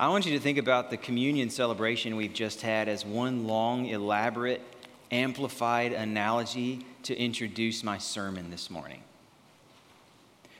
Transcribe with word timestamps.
I 0.00 0.08
want 0.08 0.24
you 0.24 0.32
to 0.32 0.40
think 0.40 0.56
about 0.56 0.88
the 0.88 0.96
communion 0.96 1.50
celebration 1.50 2.16
we've 2.16 2.32
just 2.32 2.62
had 2.62 2.88
as 2.88 3.04
one 3.04 3.46
long, 3.46 3.84
elaborate, 3.84 4.62
amplified 5.10 5.92
analogy 5.92 6.86
to 7.02 7.14
introduce 7.14 7.84
my 7.84 7.98
sermon 7.98 8.50
this 8.50 8.70
morning. 8.70 9.02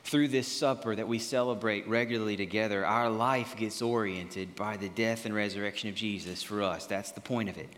Through 0.03 0.27
this 0.27 0.47
supper 0.47 0.95
that 0.95 1.07
we 1.07 1.17
celebrate 1.17 1.87
regularly 1.87 2.37
together, 2.37 2.85
our 2.85 3.09
life 3.09 3.57
gets 3.57 3.81
oriented 3.81 4.55
by 4.55 4.77
the 4.77 4.89
death 4.89 5.25
and 5.25 5.33
resurrection 5.33 5.89
of 5.89 5.95
Jesus 5.95 6.43
for 6.43 6.61
us. 6.61 6.85
That's 6.85 7.11
the 7.11 7.19
point 7.19 7.49
of 7.49 7.57
it. 7.57 7.69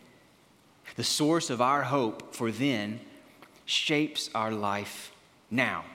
The 0.98 1.04
source 1.05 1.50
of 1.50 1.61
our 1.61 1.84
hope 1.84 2.36
for 2.36 2.52
then 2.52 3.00
shapes 3.64 4.30
our 4.36 4.52
life 4.52 5.14
now. 5.50 5.86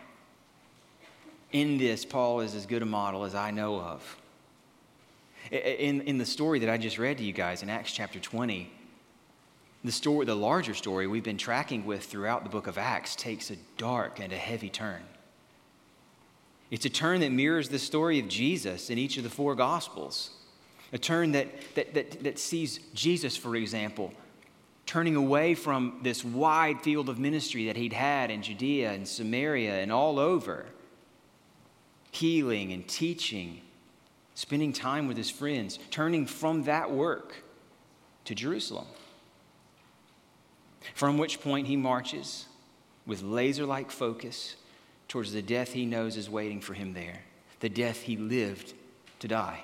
In 1.52 1.76
this, 1.76 2.06
Paul 2.06 2.40
is 2.40 2.54
as 2.54 2.64
good 2.64 2.80
a 2.80 2.86
model 2.86 3.24
as 3.24 3.34
I 3.34 3.50
know 3.50 3.78
of. 3.78 4.17
In, 5.50 6.02
in 6.02 6.18
the 6.18 6.26
story 6.26 6.58
that 6.58 6.68
I 6.68 6.76
just 6.76 6.98
read 6.98 7.18
to 7.18 7.24
you 7.24 7.32
guys 7.32 7.62
in 7.62 7.70
Acts 7.70 7.92
chapter 7.92 8.20
20, 8.20 8.70
the 9.84 9.92
story, 9.92 10.26
the 10.26 10.34
larger 10.34 10.74
story 10.74 11.06
we've 11.06 11.24
been 11.24 11.38
tracking 11.38 11.86
with 11.86 12.04
throughout 12.04 12.44
the 12.44 12.50
book 12.50 12.66
of 12.66 12.76
Acts 12.76 13.16
takes 13.16 13.50
a 13.50 13.56
dark 13.76 14.20
and 14.20 14.32
a 14.32 14.36
heavy 14.36 14.68
turn. 14.68 15.02
It's 16.70 16.84
a 16.84 16.90
turn 16.90 17.20
that 17.20 17.32
mirrors 17.32 17.68
the 17.68 17.78
story 17.78 18.18
of 18.18 18.28
Jesus 18.28 18.90
in 18.90 18.98
each 18.98 19.16
of 19.16 19.24
the 19.24 19.30
four 19.30 19.54
Gospels. 19.54 20.30
A 20.92 20.98
turn 20.98 21.32
that, 21.32 21.48
that, 21.74 21.94
that, 21.94 22.22
that 22.24 22.38
sees 22.38 22.80
Jesus, 22.92 23.36
for 23.36 23.56
example, 23.56 24.12
turning 24.84 25.16
away 25.16 25.54
from 25.54 26.00
this 26.02 26.24
wide 26.24 26.80
field 26.82 27.08
of 27.08 27.18
ministry 27.18 27.66
that 27.66 27.76
he'd 27.76 27.92
had 27.92 28.30
in 28.30 28.42
Judea 28.42 28.92
and 28.92 29.06
Samaria 29.06 29.80
and 29.80 29.92
all 29.92 30.18
over, 30.18 30.66
healing 32.10 32.72
and 32.72 32.86
teaching, 32.88 33.60
spending 34.38 34.72
time 34.72 35.08
with 35.08 35.16
his 35.16 35.28
friends, 35.28 35.80
turning 35.90 36.24
from 36.24 36.62
that 36.62 36.92
work 36.92 37.34
to 38.24 38.36
Jerusalem. 38.36 38.86
From 40.94 41.18
which 41.18 41.40
point 41.40 41.66
he 41.66 41.74
marches 41.74 42.46
with 43.04 43.20
laser 43.20 43.66
like 43.66 43.90
focus 43.90 44.54
towards 45.08 45.32
the 45.32 45.42
death 45.42 45.72
he 45.72 45.84
knows 45.84 46.16
is 46.16 46.30
waiting 46.30 46.60
for 46.60 46.72
him 46.72 46.94
there, 46.94 47.22
the 47.58 47.68
death 47.68 48.02
he 48.02 48.16
lived 48.16 48.74
to 49.18 49.26
die. 49.26 49.60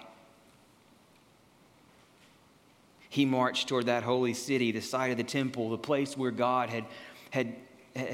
He 3.09 3.25
marched 3.25 3.69
toward 3.69 3.87
that 3.87 4.03
holy 4.03 4.35
city, 4.35 4.73
the 4.73 4.81
site 4.81 5.13
of 5.13 5.19
the 5.19 5.23
temple, 5.23 5.71
the 5.71 5.79
place 5.79 6.19
where 6.19 6.33
God 6.33 6.69
had, 6.69 6.85
had 7.31 7.55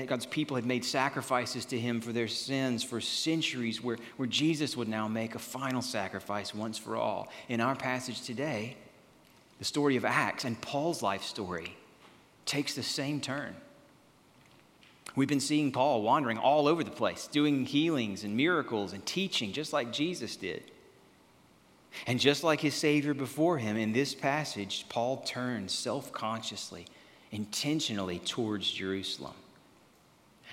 God's 0.07 0.27
people 0.27 0.57
had 0.57 0.67
made 0.67 0.85
sacrifices 0.85 1.65
to 1.67 1.79
him 1.79 2.03
for 2.03 2.13
their 2.13 2.29
sins 2.29 2.83
for 2.83 3.01
centuries, 3.01 3.83
where, 3.83 3.97
where 4.19 4.29
Jesus 4.29 4.77
would 4.77 4.89
now 4.89 5.09
make 5.09 5.35
a 5.35 5.39
final 5.39 5.81
sacrifice 5.81 6.55
once 6.55 6.77
for 6.77 6.97
all. 6.97 7.31
In 7.49 7.63
our 7.63 7.75
passage 7.75 8.23
today, 8.23 8.77
the 9.59 9.65
story 9.65 9.97
of 9.97 10.05
Acts 10.05 10.45
and 10.45 10.61
Paul's 10.61 11.03
life 11.03 11.23
story 11.23 11.75
takes 12.45 12.75
the 12.75 12.83
same 12.83 13.21
turn. 13.21 13.57
We've 15.17 15.29
been 15.29 15.41
seeing 15.41 15.73
Paul 15.73 16.03
wandering 16.03 16.37
all 16.37 16.69
over 16.69 16.85
the 16.85 16.91
place, 16.91 17.27
doing 17.27 17.65
healings 17.65 18.23
and 18.23 18.37
miracles 18.37 18.93
and 18.93 19.05
teaching, 19.05 19.53
just 19.53 19.73
like 19.73 19.93
Jesus 19.93 20.37
did. 20.37 20.63
And 22.07 22.21
just 22.21 22.45
like 22.45 22.61
his 22.61 22.75
Savior 22.75 23.15
before 23.15 23.59
him, 23.59 23.77
in 23.77 23.93
this 23.93 24.15
passage, 24.15 24.87
Paul 24.89 25.19
turns 25.27 25.73
self 25.73 26.13
consciously, 26.13 26.87
intentionally 27.33 28.19
towards 28.21 28.71
Jerusalem. 28.71 29.35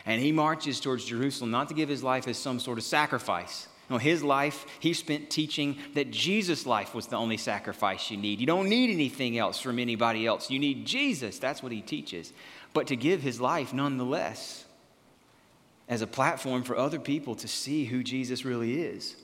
And 0.08 0.20
he 0.20 0.32
marches 0.32 0.80
towards 0.80 1.06
Jerusalem 1.06 1.52
not 1.52 1.68
to 1.68 1.76
give 1.76 1.90
his 1.90 2.02
life 2.02 2.28
as 2.28 2.38
some 2.38 2.60
sort 2.60 2.80
of 2.80 2.84
sacrifice. 2.84 3.68
No, 3.90 3.98
his 3.98 4.24
life, 4.24 4.66
he 4.80 4.94
spent 4.94 5.30
teaching 5.30 5.78
that 5.94 6.12
Jesus' 6.12 6.66
life 6.66 6.96
was 6.96 7.08
the 7.08 7.16
only 7.16 7.38
sacrifice 7.38 8.10
you 8.10 8.18
need. 8.18 8.40
You 8.40 8.48
don't 8.48 8.68
need 8.68 8.90
anything 8.90 9.38
else 9.38 9.60
from 9.60 9.80
anybody 9.80 10.26
else. 10.26 10.50
You 10.50 10.60
need 10.60 10.86
Jesus. 10.86 11.40
That's 11.40 11.62
what 11.62 11.72
he 11.72 11.82
teaches 11.82 12.34
but 12.78 12.86
to 12.86 12.96
give 12.96 13.24
his 13.24 13.42
life 13.42 13.74
nonetheless 13.74 14.64
as 15.90 16.04
a 16.04 16.06
platform 16.06 16.62
for 16.62 16.78
other 16.78 17.00
people 17.00 17.34
to 17.34 17.48
see 17.48 17.86
who 17.86 18.04
Jesus 18.04 18.46
really 18.46 18.82
is, 18.82 19.16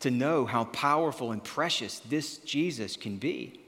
to 0.00 0.10
know 0.10 0.46
how 0.46 0.64
powerful 0.64 1.32
and 1.32 1.44
precious 1.44 1.98
this 1.98 2.38
Jesus 2.38 2.96
can 2.96 3.18
be. 3.18 3.60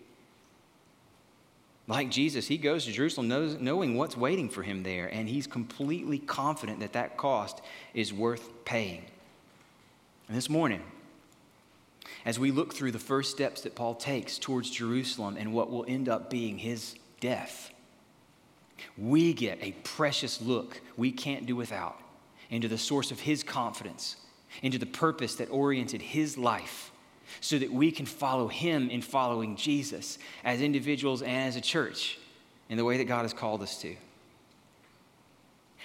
Like 1.88 2.10
Jesus, 2.10 2.48
he 2.48 2.58
goes 2.58 2.84
to 2.84 2.92
Jerusalem 2.92 3.28
knows, 3.28 3.58
knowing 3.60 3.97
what's 3.97 4.16
waiting 4.16 4.48
for 4.48 4.62
him 4.62 4.82
there, 4.82 5.06
and 5.06 5.28
he's 5.28 5.47
completely 5.47 6.19
confident 6.19 6.80
that 6.80 6.94
that 6.94 7.16
cost 7.16 7.60
is 7.94 8.12
worth 8.12 8.64
paying. 8.64 9.04
And 10.28 10.36
this 10.36 10.50
morning, 10.50 10.82
as 12.24 12.38
we 12.38 12.50
look 12.50 12.74
through 12.74 12.91
the 12.91 12.98
first 12.98 13.30
steps 13.30 13.60
that 13.60 13.76
Paul 13.76 13.94
takes 13.94 14.38
towards 14.38 14.70
Jerusalem 14.70 15.36
and 15.38 15.52
what 15.52 15.70
will 15.70 15.84
end 15.86 16.08
up 16.08 16.28
being 16.28 16.58
his 16.58 16.97
death, 17.20 17.70
we 18.98 19.32
get 19.32 19.58
a 19.62 19.72
precious 19.84 20.41
look 20.42 20.80
we 20.97 21.12
can't 21.12 21.47
do 21.47 21.54
without 21.54 22.00
into 22.50 22.68
the 22.68 22.78
source 22.78 23.10
of 23.10 23.20
His 23.20 23.42
confidence, 23.42 24.16
into 24.62 24.78
the 24.78 24.86
purpose 24.86 25.34
that 25.36 25.50
oriented 25.50 26.00
His 26.00 26.38
life, 26.38 26.92
so 27.41 27.59
that 27.59 27.72
we 27.72 27.91
can 27.91 28.06
follow 28.06 28.48
Him 28.48 28.91
in 28.91 29.03
following 29.03 29.56
Jesus 29.56 30.19
as 30.44 30.60
individuals 30.60 31.22
and 31.22 31.48
as 31.48 31.56
a 31.56 31.60
church 31.60 32.19
in 32.69 32.76
the 32.76 32.84
way 32.84 32.97
that 32.97 33.04
God 33.04 33.22
has 33.22 33.32
called 33.32 33.62
us 33.62 33.81
to. 33.82 33.97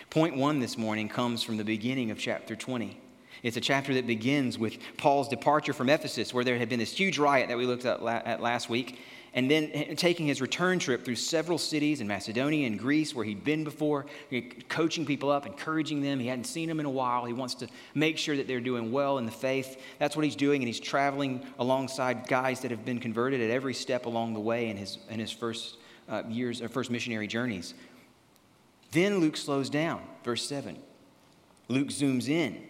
Point 0.10 0.36
one 0.36 0.60
this 0.60 0.78
morning 0.78 1.08
comes 1.08 1.44
from 1.44 1.58
the 1.58 1.64
beginning 1.64 2.12
of 2.12 2.18
chapter 2.18 2.56
20. 2.56 2.98
It's 3.44 3.58
a 3.58 3.62
chapter 3.62 3.94
that 3.94 4.06
begins 4.06 4.58
with 4.60 4.78
Paul's 4.98 5.28
departure 5.28 5.74
from 5.74 5.90
Ephesus, 5.90 6.34
where 6.34 6.44
there 6.44 6.58
had 6.58 6.70
been 6.70 6.80
this 6.80 6.92
huge 6.92 7.18
riot 7.18 7.48
that 7.48 7.58
we 7.58 7.66
looked 7.66 7.86
at, 7.86 8.02
last 8.04 8.70
week 8.70 9.00
and 9.34 9.50
then 9.50 9.96
taking 9.96 10.28
his 10.28 10.42
return 10.42 10.78
trip 10.78 11.06
through 11.06 11.16
several 11.16 11.58
cities 11.58 12.02
in 12.02 12.08
Macedonia 12.08 12.68
and 12.68 12.78
Greece 12.78 13.16
where 13.16 13.24
he'd 13.24 13.46
been 13.46 13.64
before, 13.64 14.06
coaching 14.68 15.06
people 15.06 15.30
up, 15.30 15.46
encouraging 15.46 16.02
them. 16.02 16.20
He 16.20 16.28
hadn't 16.28 16.44
seen 16.46 16.68
them 16.68 16.82
in 16.82 16.86
a 16.86 16.90
while. 16.90 17.24
He 17.26 17.34
wants 17.34 17.56
to 17.56 17.68
make 17.96 18.18
sure 18.18 18.36
that 18.36 18.48
they're 18.48 18.60
doing 18.60 18.92
well 18.92 19.20
in 19.20 19.26
the 19.26 19.32
faith. 19.32 19.82
That's 20.00 20.18
what 20.18 20.26
he's 20.26 20.36
doing, 20.36 20.62
and 20.62 20.68
he's 20.68 20.82
traveling 20.82 21.46
alongside 21.60 22.28
guys 22.28 22.60
that 22.62 22.72
have 22.72 22.84
been 22.84 23.00
converted 23.00 23.40
at 23.40 23.50
every 23.50 23.74
step 23.74 24.06
along 24.06 24.34
the 24.34 24.42
way 24.42 24.70
in 24.70 24.76
his, 24.76 24.98
in 25.10 25.20
his 25.20 25.32
first 25.32 25.78
uh, 26.10 26.24
years, 26.28 26.62
or 26.62 26.68
first 26.68 26.92
missionary 26.92 27.28
journeys. 27.28 27.74
Then 28.92 29.20
Luke 29.20 29.38
slows 29.38 29.70
down, 29.70 30.02
verse 30.26 30.46
7. 30.46 30.78
Luke 31.70 31.88
zooms 31.88 32.28
in, 32.28 32.62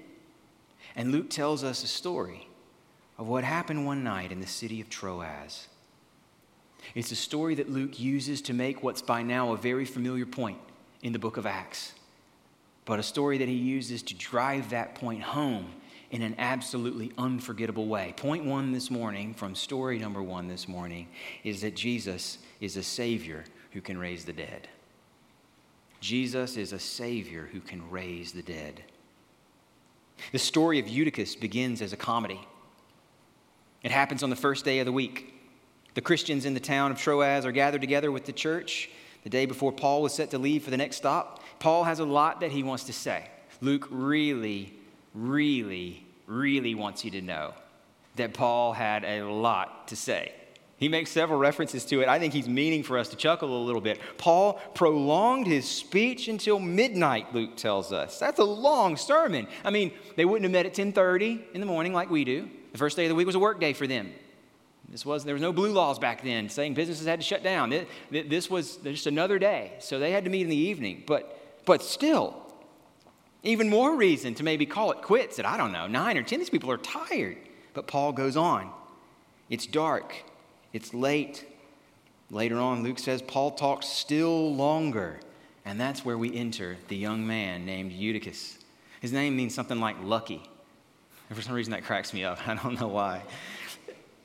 and 0.95 1.11
Luke 1.11 1.31
tells 1.31 1.63
us 1.63 1.83
a 1.83 1.87
story 1.87 2.47
of 3.17 3.27
what 3.27 3.43
happened 3.43 3.87
one 3.87 4.03
night 4.03 4.31
in 4.31 4.39
the 4.39 4.47
city 4.47 4.79
of 4.79 4.89
Troas. 4.89 5.67
It's 6.95 7.11
a 7.11 7.15
story 7.15 7.55
that 7.55 7.69
Luke 7.69 7.99
uses 7.99 8.41
to 8.43 8.53
make 8.53 8.83
what's 8.83 9.01
by 9.01 9.23
now 9.23 9.53
a 9.53 9.57
very 9.57 9.85
familiar 9.85 10.25
point 10.25 10.57
in 11.01 11.13
the 11.13 11.19
book 11.19 11.37
of 11.37 11.45
Acts, 11.45 11.93
but 12.85 12.99
a 12.99 13.03
story 13.03 13.37
that 13.37 13.47
he 13.47 13.55
uses 13.55 14.01
to 14.03 14.15
drive 14.15 14.69
that 14.69 14.95
point 14.95 15.21
home 15.21 15.67
in 16.11 16.21
an 16.21 16.35
absolutely 16.37 17.11
unforgettable 17.17 17.87
way. 17.87 18.13
Point 18.17 18.43
one 18.43 18.71
this 18.71 18.91
morning, 18.91 19.33
from 19.33 19.55
story 19.55 19.97
number 19.97 20.21
one 20.21 20.47
this 20.47 20.67
morning, 20.67 21.07
is 21.43 21.61
that 21.61 21.75
Jesus 21.75 22.39
is 22.59 22.75
a 22.75 22.83
Savior 22.83 23.45
who 23.71 23.81
can 23.81 23.97
raise 23.97 24.25
the 24.25 24.33
dead. 24.33 24.67
Jesus 26.01 26.57
is 26.57 26.73
a 26.73 26.79
Savior 26.79 27.47
who 27.51 27.61
can 27.61 27.89
raise 27.89 28.33
the 28.33 28.41
dead. 28.41 28.83
The 30.31 30.39
story 30.39 30.79
of 30.79 30.87
Eutychus 30.87 31.35
begins 31.35 31.81
as 31.81 31.93
a 31.93 31.97
comedy. 31.97 32.41
It 33.83 33.91
happens 33.91 34.23
on 34.23 34.29
the 34.29 34.35
first 34.35 34.65
day 34.65 34.79
of 34.79 34.85
the 34.85 34.91
week. 34.91 35.33
The 35.93 36.01
Christians 36.01 36.45
in 36.45 36.53
the 36.53 36.59
town 36.59 36.91
of 36.91 36.97
Troas 36.97 37.45
are 37.45 37.51
gathered 37.51 37.81
together 37.81 38.11
with 38.11 38.25
the 38.25 38.31
church 38.31 38.89
the 39.23 39.29
day 39.29 39.45
before 39.45 39.71
Paul 39.71 40.01
was 40.01 40.13
set 40.13 40.31
to 40.31 40.37
leave 40.37 40.63
for 40.63 40.71
the 40.71 40.77
next 40.77 40.97
stop. 40.97 41.43
Paul 41.59 41.83
has 41.83 41.99
a 41.99 42.05
lot 42.05 42.39
that 42.39 42.51
he 42.51 42.63
wants 42.63 42.85
to 42.85 42.93
say. 42.93 43.27
Luke 43.59 43.87
really, 43.91 44.73
really, 45.13 46.05
really 46.27 46.75
wants 46.75 47.03
you 47.03 47.11
to 47.11 47.21
know 47.21 47.53
that 48.15 48.33
Paul 48.33 48.73
had 48.73 49.03
a 49.03 49.23
lot 49.23 49.87
to 49.89 49.95
say. 49.95 50.33
He 50.77 50.89
makes 50.89 51.11
several 51.11 51.37
references 51.37 51.85
to 51.85 52.01
it. 52.01 52.07
I 52.07 52.17
think 52.17 52.33
he's 52.33 52.49
meaning 52.49 52.81
for 52.81 52.97
us 52.97 53.09
to 53.09 53.15
chuckle 53.15 53.55
a 53.55 53.63
little 53.63 53.81
bit. 53.81 53.99
Paul 54.17 54.53
prolonged 54.73 55.45
his 55.45 55.69
speech 55.69 56.27
until 56.27 56.57
midnight, 56.57 57.35
Luke 57.35 57.55
tells 57.55 57.93
us. 57.93 58.17
That's 58.17 58.39
a 58.39 58.43
long 58.43 58.97
sermon. 58.97 59.47
I 59.63 59.69
mean, 59.69 59.91
they 60.15 60.25
wouldn't 60.25 60.43
have 60.43 60.51
met 60.51 60.65
at 60.65 60.73
10:30 60.73 61.53
in 61.53 61.61
the 61.61 61.67
morning 61.67 61.93
like 61.93 62.09
we 62.09 62.23
do. 62.23 62.49
The 62.71 62.79
first 62.79 62.97
day 62.97 63.05
of 63.05 63.09
the 63.09 63.15
week 63.15 63.27
was 63.27 63.35
a 63.35 63.39
work 63.39 63.59
day 63.59 63.73
for 63.73 63.85
them. 63.85 64.11
This 64.91 65.05
was, 65.05 65.23
there 65.23 65.33
was 65.33 65.41
no 65.41 65.53
blue 65.53 65.71
laws 65.71 65.99
back 65.99 66.21
then 66.21 66.49
saying 66.49 66.73
businesses 66.73 67.07
had 67.07 67.21
to 67.21 67.25
shut 67.25 67.43
down. 67.43 67.73
this 68.11 68.49
was 68.49 68.75
just 68.77 69.07
another 69.07 69.39
day. 69.39 69.73
So 69.79 69.99
they 69.99 70.11
had 70.11 70.25
to 70.25 70.29
meet 70.29 70.41
in 70.41 70.49
the 70.49 70.55
evening. 70.55 71.03
But, 71.07 71.63
but 71.65 71.81
still, 71.81 72.35
even 73.43 73.69
more 73.69 73.95
reason 73.95 74.35
to 74.35 74.43
maybe 74.43 74.65
call 74.65 74.91
it 74.91 75.01
quits 75.01 75.39
at, 75.39 75.45
I 75.45 75.55
don't 75.55 75.71
know, 75.71 75.87
nine 75.87 76.17
or 76.17 76.23
10. 76.23 76.39
These 76.39 76.49
people 76.49 76.69
are 76.69 76.77
tired. 76.77 77.37
But 77.73 77.87
Paul 77.87 78.11
goes 78.11 78.35
on. 78.35 78.69
It's 79.49 79.65
dark. 79.65 80.13
It's 80.73 80.93
late. 80.93 81.45
Later 82.29 82.59
on, 82.59 82.83
Luke 82.83 82.99
says 82.99 83.21
Paul 83.21 83.51
talks 83.51 83.87
still 83.87 84.53
longer. 84.53 85.21
And 85.63 85.79
that's 85.79 86.03
where 86.03 86.17
we 86.17 86.35
enter 86.35 86.77
the 86.89 86.97
young 86.97 87.25
man 87.25 87.65
named 87.65 87.93
Eutychus. 87.93 88.57
His 88.99 89.13
name 89.13 89.37
means 89.37 89.55
something 89.55 89.79
like 89.79 89.95
lucky. 90.03 90.43
And 91.29 91.37
for 91.37 91.41
some 91.41 91.53
reason, 91.53 91.71
that 91.71 91.85
cracks 91.85 92.13
me 92.13 92.25
up. 92.25 92.39
I 92.47 92.55
don't 92.55 92.79
know 92.79 92.87
why. 92.87 93.23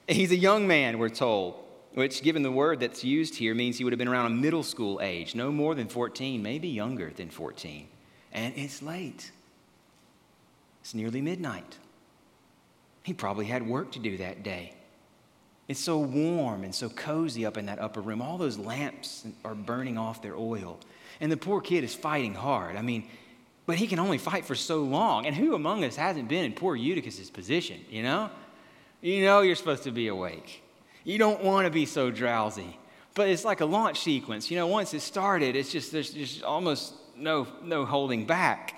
He's 0.09 0.31
a 0.31 0.37
young 0.37 0.69
man, 0.69 0.99
we're 0.99 1.09
told, 1.09 1.57
which, 1.95 2.23
given 2.23 2.43
the 2.43 2.51
word 2.51 2.79
that's 2.81 3.03
used 3.03 3.35
here, 3.35 3.55
means 3.55 3.77
he 3.77 3.85
would 3.85 3.93
have 3.93 3.99
been 3.99 4.09
around 4.09 4.27
a 4.27 4.31
middle 4.31 4.63
school 4.63 5.01
age, 5.03 5.35
no 5.35 5.51
more 5.51 5.75
than 5.75 5.89
14, 5.89 6.43
maybe 6.43 6.69
younger 6.69 7.11
than 7.11 7.29
14. 7.29 7.89
And 8.33 8.55
it's 8.57 8.83
late. 8.83 9.33
It's 10.81 10.95
nearly 10.95 11.21
midnight. 11.21 11.79
He 13.03 13.13
probably 13.13 13.47
had 13.47 13.67
work 13.67 13.93
to 13.93 13.99
do 13.99 14.17
that 14.19 14.43
day. 14.43 14.75
It's 15.69 15.81
so 15.81 15.99
warm 15.99 16.63
and 16.63 16.73
so 16.73 16.89
cozy 16.89 17.45
up 17.45 17.57
in 17.57 17.67
that 17.67 17.81
upper 17.81 18.01
room. 18.01 18.23
All 18.23 18.39
those 18.39 18.59
lamps 18.59 19.27
are 19.45 19.55
burning 19.55 19.99
off 19.99 20.23
their 20.23 20.37
oil. 20.37 20.79
And 21.21 21.33
the 21.33 21.37
poor 21.37 21.61
kid 21.61 21.83
is 21.83 21.95
fighting 21.95 22.35
hard. 22.35 22.77
I 22.77 22.83
mean, 22.83 23.09
but 23.65 23.77
he 23.77 23.89
can 23.89 23.99
only 23.99 24.19
fight 24.19 24.45
for 24.45 24.55
so 24.55 24.83
long. 24.83 25.27
And 25.27 25.35
who 25.35 25.57
among 25.57 25.83
us 25.83 25.97
hasn't 25.97 26.29
been 26.29 26.45
in 26.45 26.53
poor 26.53 26.77
Eutychus's 26.77 27.31
position, 27.31 27.81
you 27.91 28.05
know? 28.05 28.31
You 29.07 29.23
know 29.25 29.41
you're 29.43 29.55
supposed 29.55 29.85
to 29.85 29.93
be 29.93 30.09
awake. 30.09 30.65
You 31.05 31.17
don't 31.17 31.45
want 31.45 31.65
to 31.65 31.71
be 31.71 31.87
so 31.87 32.11
drowsy. 32.11 32.77
But 33.15 33.29
it's 33.29 33.45
like 33.45 33.61
a 33.61 33.65
launch 33.65 34.01
sequence. 34.01 34.51
You 34.51 34.57
know, 34.57 34.67
once 34.67 34.95
it 34.95 35.01
started, 35.01 35.55
it's 35.55 35.71
just 35.71 35.93
there's 35.93 36.11
just 36.11 36.43
almost 36.43 36.95
no 37.17 37.47
no 37.63 37.85
holding 37.85 38.27
back. 38.27 38.75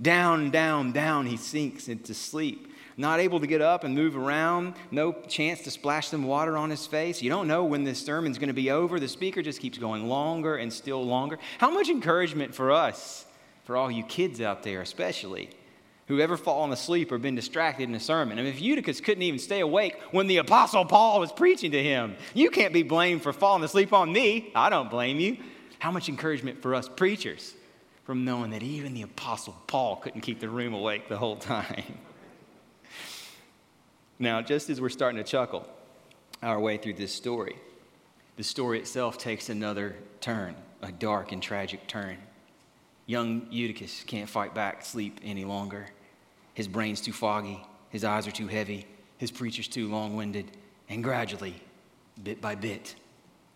Down, 0.00 0.50
down, 0.50 0.92
down, 0.92 1.26
he 1.26 1.36
sinks 1.36 1.88
into 1.88 2.14
sleep 2.14 2.72
not 2.96 3.20
able 3.20 3.40
to 3.40 3.46
get 3.46 3.62
up 3.62 3.84
and 3.84 3.94
move 3.94 4.16
around, 4.16 4.74
no 4.90 5.12
chance 5.26 5.62
to 5.62 5.70
splash 5.70 6.08
some 6.08 6.24
water 6.24 6.58
on 6.58 6.68
his 6.68 6.86
face. 6.86 7.22
You 7.22 7.30
don't 7.30 7.48
know 7.48 7.64
when 7.64 7.84
this 7.84 8.04
sermon's 8.04 8.36
going 8.38 8.48
to 8.48 8.54
be 8.54 8.70
over. 8.70 9.00
The 9.00 9.08
speaker 9.08 9.40
just 9.40 9.60
keeps 9.60 9.78
going 9.78 10.08
longer 10.08 10.56
and 10.56 10.70
still 10.70 11.02
longer. 11.02 11.38
How 11.56 11.70
much 11.70 11.88
encouragement 11.88 12.54
for 12.54 12.70
us, 12.70 13.24
for 13.64 13.78
all 13.78 13.90
you 13.90 14.04
kids 14.04 14.42
out 14.42 14.62
there, 14.62 14.82
especially, 14.82 15.48
who 16.12 16.20
ever 16.20 16.36
fallen 16.36 16.70
asleep 16.72 17.10
or 17.10 17.16
been 17.16 17.34
distracted 17.34 17.88
in 17.88 17.94
a 17.94 18.00
sermon. 18.00 18.38
I 18.38 18.42
mean, 18.42 18.52
if 18.52 18.60
Eutychus 18.60 19.00
couldn't 19.00 19.22
even 19.22 19.38
stay 19.38 19.60
awake 19.60 19.98
when 20.10 20.26
the 20.26 20.36
Apostle 20.36 20.84
Paul 20.84 21.20
was 21.20 21.32
preaching 21.32 21.70
to 21.70 21.82
him, 21.82 22.16
you 22.34 22.50
can't 22.50 22.74
be 22.74 22.82
blamed 22.82 23.22
for 23.22 23.32
falling 23.32 23.64
asleep 23.64 23.94
on 23.94 24.12
me. 24.12 24.50
I 24.54 24.68
don't 24.68 24.90
blame 24.90 25.18
you. 25.20 25.38
How 25.78 25.90
much 25.90 26.10
encouragement 26.10 26.60
for 26.60 26.74
us 26.74 26.86
preachers 26.86 27.54
from 28.04 28.26
knowing 28.26 28.50
that 28.50 28.62
even 28.62 28.92
the 28.92 29.00
Apostle 29.00 29.56
Paul 29.66 29.96
couldn't 29.96 30.20
keep 30.20 30.38
the 30.38 30.50
room 30.50 30.74
awake 30.74 31.08
the 31.08 31.16
whole 31.16 31.36
time. 31.36 31.84
Now, 34.18 34.40
just 34.40 34.70
as 34.70 34.80
we're 34.80 34.88
starting 34.88 35.16
to 35.16 35.28
chuckle 35.28 35.68
our 36.44 36.60
way 36.60 36.76
through 36.76 36.92
this 36.92 37.12
story, 37.12 37.56
the 38.36 38.44
story 38.44 38.78
itself 38.78 39.18
takes 39.18 39.48
another 39.48 39.96
turn, 40.20 40.54
a 40.80 40.92
dark 40.92 41.32
and 41.32 41.42
tragic 41.42 41.88
turn. 41.88 42.18
Young 43.06 43.48
Eutychus 43.50 44.04
can't 44.06 44.28
fight 44.28 44.54
back 44.54 44.84
sleep 44.84 45.18
any 45.24 45.44
longer. 45.44 45.88
His 46.54 46.68
brain's 46.68 47.00
too 47.00 47.12
foggy, 47.12 47.64
his 47.90 48.04
eyes 48.04 48.26
are 48.26 48.32
too 48.32 48.46
heavy, 48.46 48.86
his 49.18 49.30
preacher's 49.30 49.68
too 49.68 49.88
long 49.88 50.16
winded, 50.16 50.50
and 50.88 51.02
gradually, 51.02 51.54
bit 52.22 52.40
by 52.40 52.54
bit, 52.54 52.94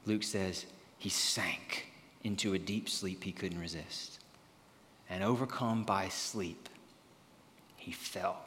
Luke 0.04 0.22
says, 0.22 0.66
he 0.98 1.08
sank 1.08 1.92
into 2.24 2.54
a 2.54 2.58
deep 2.58 2.88
sleep 2.88 3.22
he 3.22 3.32
couldn't 3.32 3.60
resist. 3.60 4.20
And 5.10 5.22
overcome 5.22 5.84
by 5.84 6.08
sleep, 6.08 6.68
he 7.76 7.92
fell. 7.92 8.46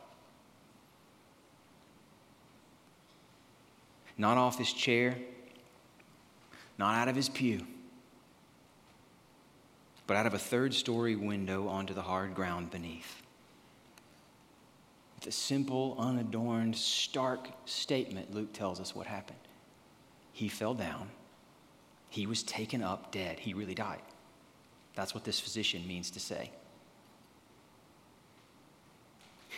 not 4.20 4.38
off 4.38 4.58
his 4.58 4.72
chair, 4.74 5.18
not 6.78 6.94
out 6.94 7.08
of 7.08 7.16
his 7.16 7.30
pew, 7.30 7.66
but 10.06 10.18
out 10.18 10.26
of 10.26 10.34
a 10.34 10.40
third 10.40 10.74
story 10.74 11.16
window 11.16 11.68
onto 11.70 11.94
the 11.94 12.02
hard 12.02 12.36
ground 12.36 12.70
beneath. 12.70 13.24
With 15.20 15.28
a 15.28 15.32
simple, 15.34 15.98
unadorned, 16.00 16.78
stark 16.78 17.50
statement, 17.66 18.34
Luke 18.34 18.54
tells 18.54 18.80
us 18.80 18.96
what 18.96 19.06
happened. 19.06 19.40
He 20.32 20.48
fell 20.48 20.74
down, 20.74 21.10
he 22.08 22.26
was 22.26 22.42
taken 22.42 22.82
up 22.82 23.12
dead, 23.12 23.38
he 23.38 23.54
really 23.54 23.76
died. 23.76 24.00
That's 24.96 25.14
what 25.14 25.26
this 25.26 25.38
physician 25.38 25.86
means 25.86 26.10
to 26.12 26.22
say. 26.22 26.52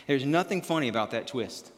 There's 0.08 0.26
nothing 0.26 0.64
funny 0.64 0.88
about 0.88 1.12
that 1.12 1.28
twist. 1.28 1.72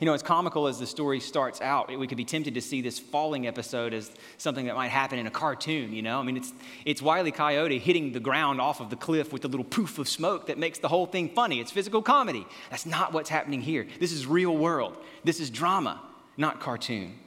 You 0.00 0.04
know, 0.04 0.14
as 0.14 0.22
comical 0.22 0.66
as 0.66 0.78
the 0.78 0.86
story 0.86 1.18
starts 1.18 1.60
out, 1.60 1.88
we 1.88 2.06
could 2.06 2.18
be 2.18 2.24
tempted 2.24 2.54
to 2.54 2.60
see 2.60 2.82
this 2.82 2.98
falling 2.98 3.46
episode 3.46 3.94
as 3.94 4.10
something 4.36 4.66
that 4.66 4.76
might 4.76 4.88
happen 4.88 5.18
in 5.18 5.26
a 5.26 5.30
cartoon, 5.30 5.92
you 5.92 6.02
know? 6.02 6.20
I 6.20 6.22
mean, 6.22 6.36
it's, 6.36 6.52
it's 6.84 7.02
Wile 7.02 7.26
E. 7.26 7.30
Coyote 7.30 7.78
hitting 7.78 8.12
the 8.12 8.20
ground 8.20 8.60
off 8.60 8.80
of 8.80 8.90
the 8.90 8.96
cliff 8.96 9.32
with 9.32 9.44
a 9.44 9.48
little 9.48 9.64
poof 9.64 9.98
of 9.98 10.08
smoke 10.08 10.46
that 10.48 10.58
makes 10.58 10.78
the 10.78 10.88
whole 10.88 11.06
thing 11.06 11.30
funny. 11.30 11.58
It's 11.58 11.70
physical 11.70 12.02
comedy. 12.02 12.46
That's 12.70 12.86
not 12.86 13.12
what's 13.12 13.30
happening 13.30 13.60
here. 13.62 13.86
This 13.98 14.12
is 14.12 14.26
real 14.26 14.56
world. 14.56 14.94
This 15.24 15.40
is 15.40 15.50
drama, 15.50 16.00
not 16.36 16.60
cartoon. 16.60 17.18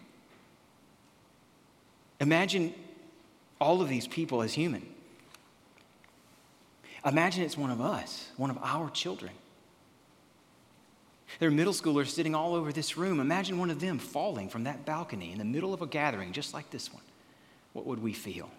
Imagine 2.20 2.74
all 3.60 3.82
of 3.82 3.90
these 3.90 4.08
people 4.08 4.44
as 4.44 4.54
human. 4.54 4.86
Imagine 7.04 7.44
it's 7.44 7.58
one 7.58 7.72
of 7.72 7.82
us, 7.82 8.30
one 8.38 8.52
of 8.52 8.60
our 8.62 8.90
children. 8.92 9.34
There 11.40 11.48
are 11.48 11.52
middle 11.52 11.74
schoolers 11.74 12.08
sitting 12.08 12.36
all 12.36 12.56
over 12.56 12.72
this 12.72 12.98
room. 12.98 13.20
Imagine 13.20 13.58
one 13.58 13.70
of 13.70 13.80
them 13.80 14.00
falling 14.00 14.50
from 14.50 14.66
that 14.66 14.86
balcony 14.86 15.32
in 15.32 15.38
the 15.38 15.46
middle 15.46 15.74
of 15.74 15.82
a 15.82 15.88
gathering 15.88 16.34
just 16.34 16.54
like 16.54 16.70
this 16.70 16.94
one. 16.94 17.04
What 17.74 17.86
would 17.86 18.02
we 18.02 18.14
feel? 18.14 18.50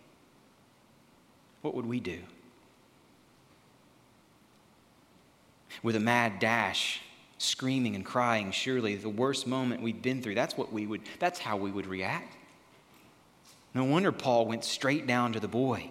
What 1.60 1.74
would 1.74 1.86
we 1.86 2.00
do? 2.00 2.19
With 5.82 5.96
a 5.96 6.00
mad 6.00 6.38
dash, 6.38 7.00
screaming 7.38 7.94
and 7.94 8.04
crying, 8.04 8.52
surely 8.52 8.96
the 8.96 9.08
worst 9.08 9.46
moment 9.46 9.82
we've 9.82 10.02
been 10.02 10.22
through, 10.22 10.34
that's 10.34 10.56
what 10.56 10.72
we 10.72 10.86
would, 10.86 11.02
that's 11.18 11.38
how 11.38 11.56
we 11.56 11.70
would 11.70 11.86
react. 11.86 12.36
No 13.75 13.84
wonder 13.84 14.12
Paul 14.12 14.46
went 14.46 14.64
straight 14.64 15.06
down 15.06 15.32
to 15.32 15.40
the 15.40 15.48
boy 15.48 15.90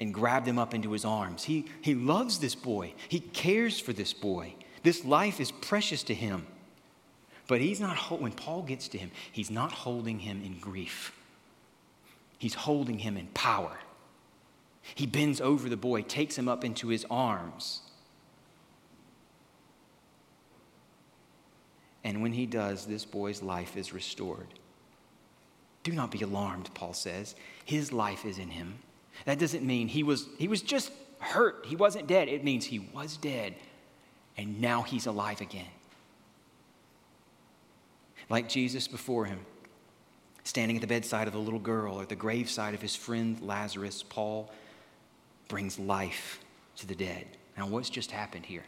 and 0.00 0.12
grabbed 0.12 0.46
him 0.46 0.58
up 0.58 0.74
into 0.74 0.92
his 0.92 1.04
arms. 1.04 1.44
He, 1.44 1.66
he 1.80 1.94
loves 1.94 2.38
this 2.38 2.54
boy, 2.54 2.94
he 3.08 3.20
cares 3.20 3.80
for 3.80 3.92
this 3.92 4.12
boy. 4.12 4.54
This 4.84 5.04
life 5.04 5.40
is 5.40 5.50
precious 5.50 6.04
to 6.04 6.14
him. 6.14 6.46
But 7.48 7.60
he's 7.60 7.80
not, 7.80 7.96
when 8.20 8.32
Paul 8.32 8.62
gets 8.62 8.86
to 8.88 8.98
him, 8.98 9.10
he's 9.32 9.50
not 9.50 9.72
holding 9.72 10.20
him 10.20 10.42
in 10.44 10.58
grief. 10.58 11.12
He's 12.38 12.54
holding 12.54 12.98
him 12.98 13.16
in 13.16 13.26
power. 13.28 13.78
He 14.94 15.06
bends 15.06 15.40
over 15.40 15.68
the 15.68 15.76
boy, 15.76 16.02
takes 16.02 16.38
him 16.38 16.48
up 16.48 16.64
into 16.64 16.88
his 16.88 17.04
arms. 17.10 17.80
And 22.02 22.22
when 22.22 22.32
he 22.32 22.44
does, 22.44 22.84
this 22.84 23.06
boy's 23.06 23.42
life 23.42 23.78
is 23.78 23.94
restored. 23.94 24.48
Do 25.82 25.92
not 25.92 26.10
be 26.10 26.20
alarmed, 26.20 26.70
Paul 26.74 26.92
says. 26.92 27.34
His 27.64 27.92
life 27.92 28.26
is 28.26 28.38
in 28.38 28.50
him. 28.50 28.74
That 29.24 29.38
doesn't 29.38 29.64
mean 29.64 29.88
he 29.88 30.02
was, 30.02 30.26
he 30.38 30.48
was 30.48 30.60
just 30.60 30.92
hurt. 31.18 31.64
He 31.66 31.76
wasn't 31.76 32.06
dead. 32.06 32.28
It 32.28 32.44
means 32.44 32.66
he 32.66 32.78
was 32.78 33.16
dead, 33.16 33.54
and 34.36 34.60
now 34.60 34.82
he's 34.82 35.06
alive 35.06 35.40
again. 35.40 35.66
Like 38.28 38.48
Jesus 38.48 38.88
before 38.88 39.26
him, 39.26 39.40
standing 40.44 40.76
at 40.76 40.80
the 40.80 40.86
bedside 40.86 41.26
of 41.26 41.32
the 41.32 41.38
little 41.38 41.58
girl 41.58 42.00
or 42.00 42.06
the 42.06 42.16
graveside 42.16 42.74
of 42.74 42.82
his 42.82 42.96
friend 42.96 43.40
Lazarus, 43.40 44.02
Paul 44.02 44.50
brings 45.48 45.78
life 45.78 46.40
to 46.76 46.86
the 46.86 46.94
dead. 46.94 47.26
Now, 47.56 47.66
what's 47.66 47.90
just 47.90 48.10
happened 48.10 48.46
here? 48.46 48.64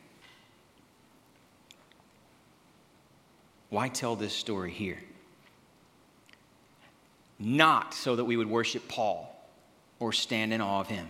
Why 3.71 3.89
tell 3.89 4.15
this 4.15 4.33
story 4.33 4.71
here? 4.71 4.99
Not 7.39 7.93
so 7.93 8.17
that 8.17 8.25
we 8.25 8.37
would 8.37 8.49
worship 8.49 8.89
Paul 8.89 9.33
or 9.99 10.13
stand 10.13 10.53
in 10.53 10.61
awe 10.61 10.81
of 10.81 10.87
him. 10.87 11.09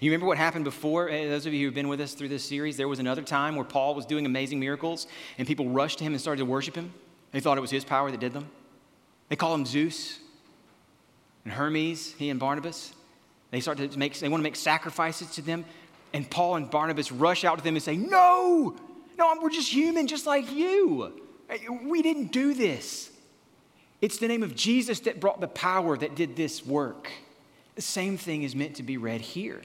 You 0.00 0.10
remember 0.10 0.26
what 0.26 0.38
happened 0.38 0.64
before? 0.64 1.08
Eh, 1.08 1.28
those 1.28 1.46
of 1.46 1.54
you 1.54 1.66
who've 1.66 1.74
been 1.74 1.88
with 1.88 2.00
us 2.00 2.12
through 2.12 2.28
this 2.28 2.44
series, 2.44 2.76
there 2.76 2.88
was 2.88 2.98
another 2.98 3.22
time 3.22 3.56
where 3.56 3.64
Paul 3.64 3.94
was 3.94 4.04
doing 4.04 4.26
amazing 4.26 4.60
miracles 4.60 5.06
and 5.38 5.48
people 5.48 5.68
rushed 5.70 5.98
to 5.98 6.04
him 6.04 6.12
and 6.12 6.20
started 6.20 6.40
to 6.40 6.44
worship 6.44 6.74
him. 6.74 6.92
They 7.32 7.40
thought 7.40 7.56
it 7.58 7.62
was 7.62 7.70
his 7.70 7.84
power 7.84 8.10
that 8.10 8.20
did 8.20 8.34
them. 8.34 8.48
They 9.28 9.36
call 9.36 9.54
him 9.54 9.64
Zeus 9.64 10.18
and 11.44 11.52
Hermes, 11.52 12.14
he 12.18 12.28
and 12.30 12.38
Barnabas. 12.38 12.92
They 13.50 13.60
start 13.60 13.78
to 13.78 13.98
make, 13.98 14.18
they 14.18 14.28
want 14.28 14.40
to 14.40 14.44
make 14.44 14.56
sacrifices 14.56 15.30
to 15.32 15.42
them. 15.42 15.64
And 16.12 16.30
Paul 16.30 16.56
and 16.56 16.70
Barnabas 16.70 17.10
rush 17.10 17.44
out 17.44 17.58
to 17.58 17.64
them 17.64 17.74
and 17.74 17.82
say, 17.82 17.96
No, 17.96 18.76
no, 19.18 19.38
we're 19.42 19.50
just 19.50 19.72
human, 19.72 20.06
just 20.06 20.26
like 20.26 20.52
you. 20.52 21.12
Eh, 21.48 21.58
we 21.84 22.02
didn't 22.02 22.30
do 22.30 22.52
this. 22.52 23.10
It's 24.00 24.18
the 24.18 24.28
name 24.28 24.42
of 24.42 24.54
Jesus 24.54 25.00
that 25.00 25.18
brought 25.18 25.40
the 25.40 25.48
power 25.48 25.96
that 25.96 26.14
did 26.14 26.36
this 26.36 26.64
work. 26.64 27.10
The 27.74 27.82
same 27.82 28.16
thing 28.16 28.42
is 28.42 28.54
meant 28.54 28.76
to 28.76 28.82
be 28.82 28.96
read 28.96 29.20
here. 29.20 29.62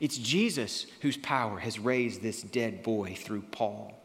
It's 0.00 0.18
Jesus 0.18 0.86
whose 1.00 1.16
power 1.16 1.58
has 1.58 1.78
raised 1.78 2.22
this 2.22 2.42
dead 2.42 2.82
boy 2.82 3.14
through 3.18 3.42
Paul. 3.50 3.98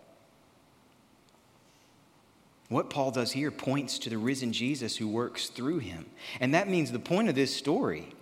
What 2.70 2.90
Paul 2.90 3.12
does 3.12 3.32
here 3.32 3.52
points 3.52 3.98
to 4.00 4.10
the 4.10 4.18
risen 4.18 4.52
Jesus 4.52 4.98
who 4.98 5.08
works 5.08 5.48
through 5.48 5.80
him. 5.80 6.06
And 6.40 6.54
that 6.54 6.68
means 6.68 6.92
the 6.92 7.00
point 7.00 7.30
of 7.30 7.36
this 7.36 7.56
story 7.56 8.14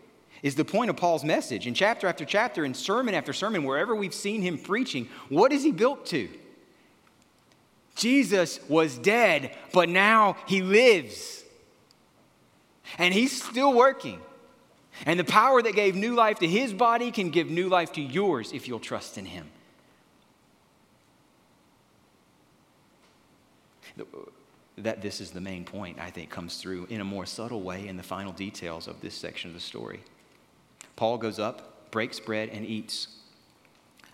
is 0.43 0.53
the 0.53 0.65
point 0.65 0.91
of 0.91 0.98
Paul's 0.98 1.24
message. 1.24 1.65
In 1.65 1.74
chapter 1.74 2.07
after 2.07 2.25
chapter, 2.25 2.63
in 2.63 2.75
sermon 2.75 3.15
after 3.15 3.34
sermon, 3.34 3.63
wherever 3.63 3.95
we've 3.95 4.13
seen 4.13 4.43
him 4.43 4.60
preaching, 4.60 5.10
what 5.29 5.51
is 5.51 5.63
he 5.63 5.72
built 5.72 6.05
to? 6.07 6.29
Jesus 7.95 8.60
was 8.69 8.98
dead, 8.98 9.55
but 9.74 9.89
now 9.89 10.38
he 10.45 10.62
lives. 10.62 11.43
And 13.00 13.13
he's 13.13 13.41
still 13.41 13.74
working. 13.74 14.19
And 15.05 15.19
the 15.19 15.25
power 15.25 15.61
that 15.61 15.75
gave 15.75 15.95
new 15.95 16.15
life 16.15 16.39
to 16.39 16.47
his 16.47 16.73
body 16.73 17.11
can 17.11 17.29
give 17.29 17.49
new 17.49 17.67
life 17.67 17.91
to 17.93 18.01
yours 18.01 18.53
if 18.53 18.67
you'll 18.67 18.79
trust 18.79 19.17
in 19.17 19.25
him. 19.25 19.47
That 24.77 25.01
this 25.01 25.21
is 25.21 25.31
the 25.31 25.41
main 25.41 25.65
point, 25.65 25.99
I 25.99 26.11
think, 26.11 26.29
comes 26.29 26.57
through 26.57 26.87
in 26.89 27.01
a 27.01 27.05
more 27.05 27.25
subtle 27.25 27.61
way 27.61 27.87
in 27.87 27.97
the 27.97 28.03
final 28.03 28.31
details 28.31 28.87
of 28.87 29.01
this 29.01 29.15
section 29.15 29.49
of 29.49 29.53
the 29.53 29.61
story. 29.61 30.01
Paul 30.95 31.17
goes 31.17 31.39
up, 31.39 31.91
breaks 31.91 32.19
bread, 32.19 32.49
and 32.49 32.65
eats. 32.65 33.07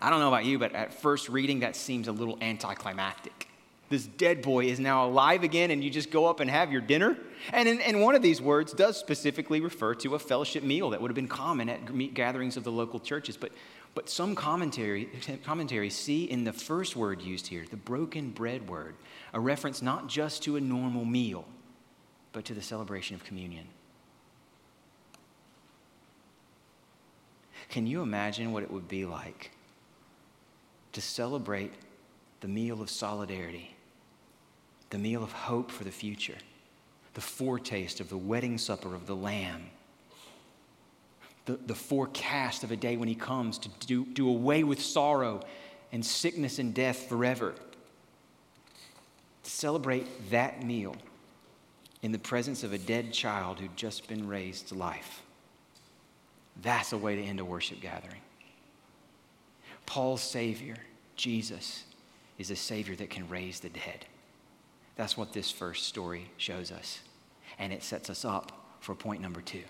I 0.00 0.10
don't 0.10 0.20
know 0.20 0.28
about 0.28 0.44
you, 0.44 0.58
but 0.58 0.74
at 0.74 0.94
first 0.94 1.28
reading, 1.28 1.60
that 1.60 1.76
seems 1.76 2.08
a 2.08 2.12
little 2.12 2.38
anticlimactic. 2.40 3.48
This 3.92 4.06
dead 4.06 4.40
boy 4.40 4.64
is 4.64 4.80
now 4.80 5.04
alive 5.06 5.42
again, 5.42 5.70
and 5.70 5.84
you 5.84 5.90
just 5.90 6.10
go 6.10 6.24
up 6.24 6.40
and 6.40 6.48
have 6.48 6.72
your 6.72 6.80
dinner. 6.80 7.14
And, 7.52 7.68
in, 7.68 7.78
and 7.82 8.00
one 8.00 8.14
of 8.14 8.22
these 8.22 8.40
words 8.40 8.72
does 8.72 8.96
specifically 8.96 9.60
refer 9.60 9.94
to 9.96 10.14
a 10.14 10.18
fellowship 10.18 10.62
meal 10.62 10.88
that 10.90 11.02
would 11.02 11.10
have 11.10 11.14
been 11.14 11.28
common 11.28 11.68
at 11.68 12.14
gatherings 12.14 12.56
of 12.56 12.64
the 12.64 12.72
local 12.72 12.98
churches. 12.98 13.36
But, 13.36 13.52
but 13.94 14.08
some 14.08 14.34
commentary, 14.34 15.10
commentaries 15.44 15.94
see 15.94 16.24
in 16.24 16.44
the 16.44 16.54
first 16.54 16.96
word 16.96 17.20
used 17.20 17.48
here, 17.48 17.66
the 17.68 17.76
broken 17.76 18.30
bread 18.30 18.66
word, 18.66 18.94
a 19.34 19.40
reference 19.40 19.82
not 19.82 20.08
just 20.08 20.42
to 20.44 20.56
a 20.56 20.60
normal 20.62 21.04
meal, 21.04 21.44
but 22.32 22.46
to 22.46 22.54
the 22.54 22.62
celebration 22.62 23.14
of 23.14 23.24
communion. 23.24 23.66
Can 27.68 27.86
you 27.86 28.00
imagine 28.00 28.52
what 28.52 28.62
it 28.62 28.70
would 28.70 28.88
be 28.88 29.04
like 29.04 29.50
to 30.92 31.02
celebrate 31.02 31.74
the 32.40 32.48
meal 32.48 32.80
of 32.80 32.88
solidarity 32.88 33.76
the 34.92 34.98
meal 34.98 35.24
of 35.24 35.32
hope 35.32 35.70
for 35.70 35.84
the 35.84 35.90
future, 35.90 36.36
the 37.14 37.20
foretaste 37.20 37.98
of 37.98 38.10
the 38.10 38.16
wedding 38.16 38.58
supper 38.58 38.94
of 38.94 39.06
the 39.06 39.16
Lamb, 39.16 39.62
the, 41.46 41.58
the 41.66 41.74
forecast 41.74 42.62
of 42.62 42.70
a 42.70 42.76
day 42.76 42.98
when 42.98 43.08
He 43.08 43.14
comes 43.14 43.56
to 43.56 43.70
do, 43.86 44.04
do 44.04 44.28
away 44.28 44.62
with 44.62 44.82
sorrow 44.82 45.40
and 45.92 46.04
sickness 46.04 46.58
and 46.58 46.74
death 46.74 47.08
forever. 47.08 47.54
To 49.44 49.50
celebrate 49.50 50.30
that 50.30 50.62
meal 50.62 50.94
in 52.02 52.12
the 52.12 52.18
presence 52.18 52.62
of 52.62 52.74
a 52.74 52.78
dead 52.78 53.14
child 53.14 53.60
who'd 53.60 53.74
just 53.74 54.06
been 54.08 54.28
raised 54.28 54.68
to 54.68 54.74
life. 54.74 55.22
That's 56.60 56.92
a 56.92 56.98
way 56.98 57.16
to 57.16 57.22
end 57.22 57.40
a 57.40 57.46
worship 57.46 57.80
gathering. 57.80 58.20
Paul's 59.86 60.20
Savior, 60.22 60.76
Jesus, 61.16 61.84
is 62.36 62.50
a 62.50 62.56
Savior 62.56 62.94
that 62.96 63.08
can 63.08 63.26
raise 63.30 63.58
the 63.58 63.70
dead. 63.70 64.04
That's 64.96 65.16
what 65.16 65.32
this 65.32 65.50
first 65.50 65.86
story 65.86 66.30
shows 66.36 66.70
us. 66.70 67.00
And 67.58 67.72
it 67.72 67.82
sets 67.82 68.10
us 68.10 68.24
up 68.24 68.76
for 68.80 68.94
point 68.94 69.20
number 69.20 69.40
two. 69.40 69.62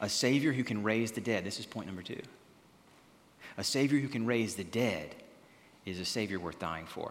A 0.00 0.08
Savior 0.08 0.52
who 0.52 0.64
can 0.64 0.82
raise 0.82 1.12
the 1.12 1.20
dead. 1.20 1.44
This 1.44 1.60
is 1.60 1.66
point 1.66 1.86
number 1.86 2.02
two. 2.02 2.20
A 3.56 3.64
Savior 3.64 3.98
who 3.98 4.08
can 4.08 4.26
raise 4.26 4.56
the 4.56 4.64
dead 4.64 5.14
is 5.84 6.00
a 6.00 6.04
Savior 6.04 6.38
worth 6.38 6.58
dying 6.58 6.86
for. 6.86 7.10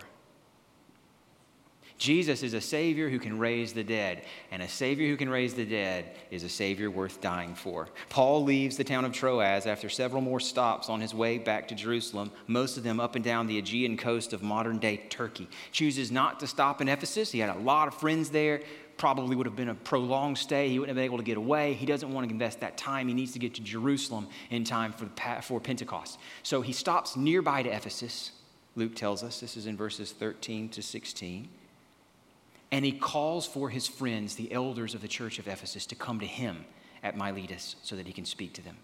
Jesus 1.98 2.44
is 2.44 2.54
a 2.54 2.60
Savior 2.60 3.10
who 3.10 3.20
can 3.20 3.40
raise 3.40 3.72
the 3.72 3.84
dead, 3.84 4.24
and 4.52 4.62
a 4.62 4.68
Savior 4.68 5.08
who 5.08 5.16
can 5.16 5.30
raise 5.30 5.54
the 5.54 5.66
dead 5.66 6.12
is 6.30 6.44
a 6.44 6.50
Savior 6.50 6.92
worth 6.92 7.22
dying 7.22 7.56
for. 7.56 7.88
Paul 8.10 8.44
leaves 8.44 8.76
the 8.76 8.84
town 8.84 9.06
of 9.06 9.14
Troas 9.14 9.66
after 9.66 9.88
several 9.88 10.22
more 10.22 10.42
stops 10.42 10.90
on 10.90 11.00
his 11.00 11.14
way 11.14 11.38
back 11.38 11.70
to 11.70 11.76
Jerusalem, 11.76 12.32
most 12.48 12.76
of 12.76 12.84
them 12.84 13.00
up 13.00 13.16
and 13.16 13.24
down 13.24 13.48
the 13.48 13.58
Aegean 13.58 13.96
coast 13.96 14.34
of 14.34 14.44
modern 14.44 14.78
day 14.78 14.98
Turkey. 15.10 15.48
Chooses 15.72 16.12
not 16.12 16.40
to 16.42 16.48
stop 16.48 16.82
in 16.82 16.90
Ephesus. 16.90 17.32
He 17.32 17.40
had 17.40 17.56
a 17.56 17.60
lot 17.60 17.88
of 17.88 17.94
friends 17.94 18.30
there. 18.30 18.62
Probably 18.98 19.36
would 19.36 19.46
have 19.46 19.56
been 19.56 19.70
a 19.70 19.76
prolonged 19.76 20.38
stay. 20.38 20.70
He 20.70 20.80
wouldn't 20.80 20.96
have 20.96 21.02
been 21.02 21.06
able 21.06 21.18
to 21.18 21.24
get 21.24 21.38
away. 21.38 21.74
He 21.74 21.86
doesn't 21.86 22.14
want 22.14 22.28
to 22.28 22.34
invest 22.34 22.60
that 22.60 22.78
time. 22.78 23.08
He 23.08 23.14
needs 23.14 23.34
to 23.34 23.40
get 23.40 23.54
to 23.56 23.62
Jerusalem 23.62 24.28
in 24.50 24.64
time 24.66 24.94
for, 24.94 25.10
for 25.42 25.60
Pentecost. 25.62 26.18
So 26.44 26.62
he 26.62 26.74
stops 26.74 27.16
nearby 27.16 27.64
to 27.64 27.70
Ephesus. 27.70 28.32
Luke 28.76 28.96
tells 28.96 29.24
us 29.24 29.40
this 29.40 29.56
is 29.56 29.66
in 29.66 29.78
verses 29.78 30.12
13 30.12 30.70
to 30.70 30.82
16 30.82 31.48
and 32.72 32.84
he 32.84 32.92
calls 32.92 33.46
for 33.46 33.70
his 33.70 33.88
friends, 33.88 34.36
the 34.36 34.52
elders 34.52 34.94
of 34.94 35.02
the 35.02 35.08
church 35.08 35.40
of 35.40 35.48
Ephesus, 35.48 35.86
to 35.88 35.96
come 35.96 36.20
to 36.20 36.26
him 36.26 36.66
at 37.04 37.18
Miletus 37.18 37.76
so 37.84 37.96
that 37.96 38.08
he 38.08 38.14
can 38.14 38.26
speak 38.26 38.54
to 38.54 38.62
them. 38.62 38.78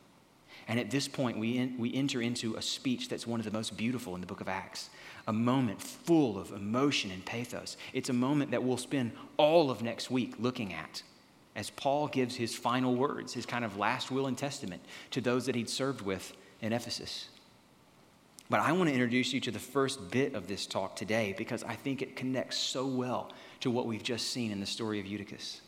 And 0.67 0.79
at 0.79 0.91
this 0.91 1.07
point, 1.07 1.37
we, 1.37 1.57
in, 1.57 1.75
we 1.77 1.93
enter 1.93 2.21
into 2.21 2.55
a 2.55 2.61
speech 2.61 3.09
that's 3.09 3.25
one 3.25 3.39
of 3.39 3.45
the 3.45 3.51
most 3.51 3.75
beautiful 3.75 4.15
in 4.15 4.21
the 4.21 4.27
book 4.27 4.41
of 4.41 4.47
Acts, 4.47 4.89
a 5.27 5.33
moment 5.33 5.81
full 5.81 6.37
of 6.37 6.51
emotion 6.51 7.11
and 7.11 7.25
pathos. 7.25 7.77
It's 7.93 8.09
a 8.09 8.13
moment 8.13 8.51
that 8.51 8.63
we'll 8.63 8.77
spend 8.77 9.11
all 9.37 9.71
of 9.71 9.81
next 9.81 10.11
week 10.11 10.35
looking 10.39 10.73
at 10.73 11.01
as 11.55 11.69
Paul 11.69 12.07
gives 12.07 12.35
his 12.35 12.55
final 12.55 12.95
words, 12.95 13.33
his 13.33 13.45
kind 13.45 13.65
of 13.65 13.77
last 13.77 14.11
will 14.11 14.27
and 14.27 14.37
testament 14.37 14.81
to 15.11 15.19
those 15.19 15.45
that 15.47 15.55
he'd 15.55 15.69
served 15.69 16.01
with 16.01 16.33
in 16.61 16.71
Ephesus. 16.71 17.27
But 18.51 18.59
I 18.59 18.73
want 18.73 18.89
to 18.89 18.93
introduce 18.93 19.31
you 19.31 19.39
to 19.39 19.51
the 19.51 19.59
first 19.59 20.11
bit 20.11 20.35
of 20.35 20.45
this 20.45 20.65
talk 20.65 20.97
today 20.97 21.33
because 21.37 21.63
I 21.63 21.73
think 21.73 22.01
it 22.01 22.17
connects 22.17 22.57
so 22.57 22.85
well 22.85 23.31
to 23.61 23.71
what 23.71 23.87
we've 23.87 24.03
just 24.03 24.27
seen 24.27 24.51
in 24.51 24.59
the 24.59 24.65
story 24.65 24.99
of 24.99 25.05
Eutychus. 25.05 25.61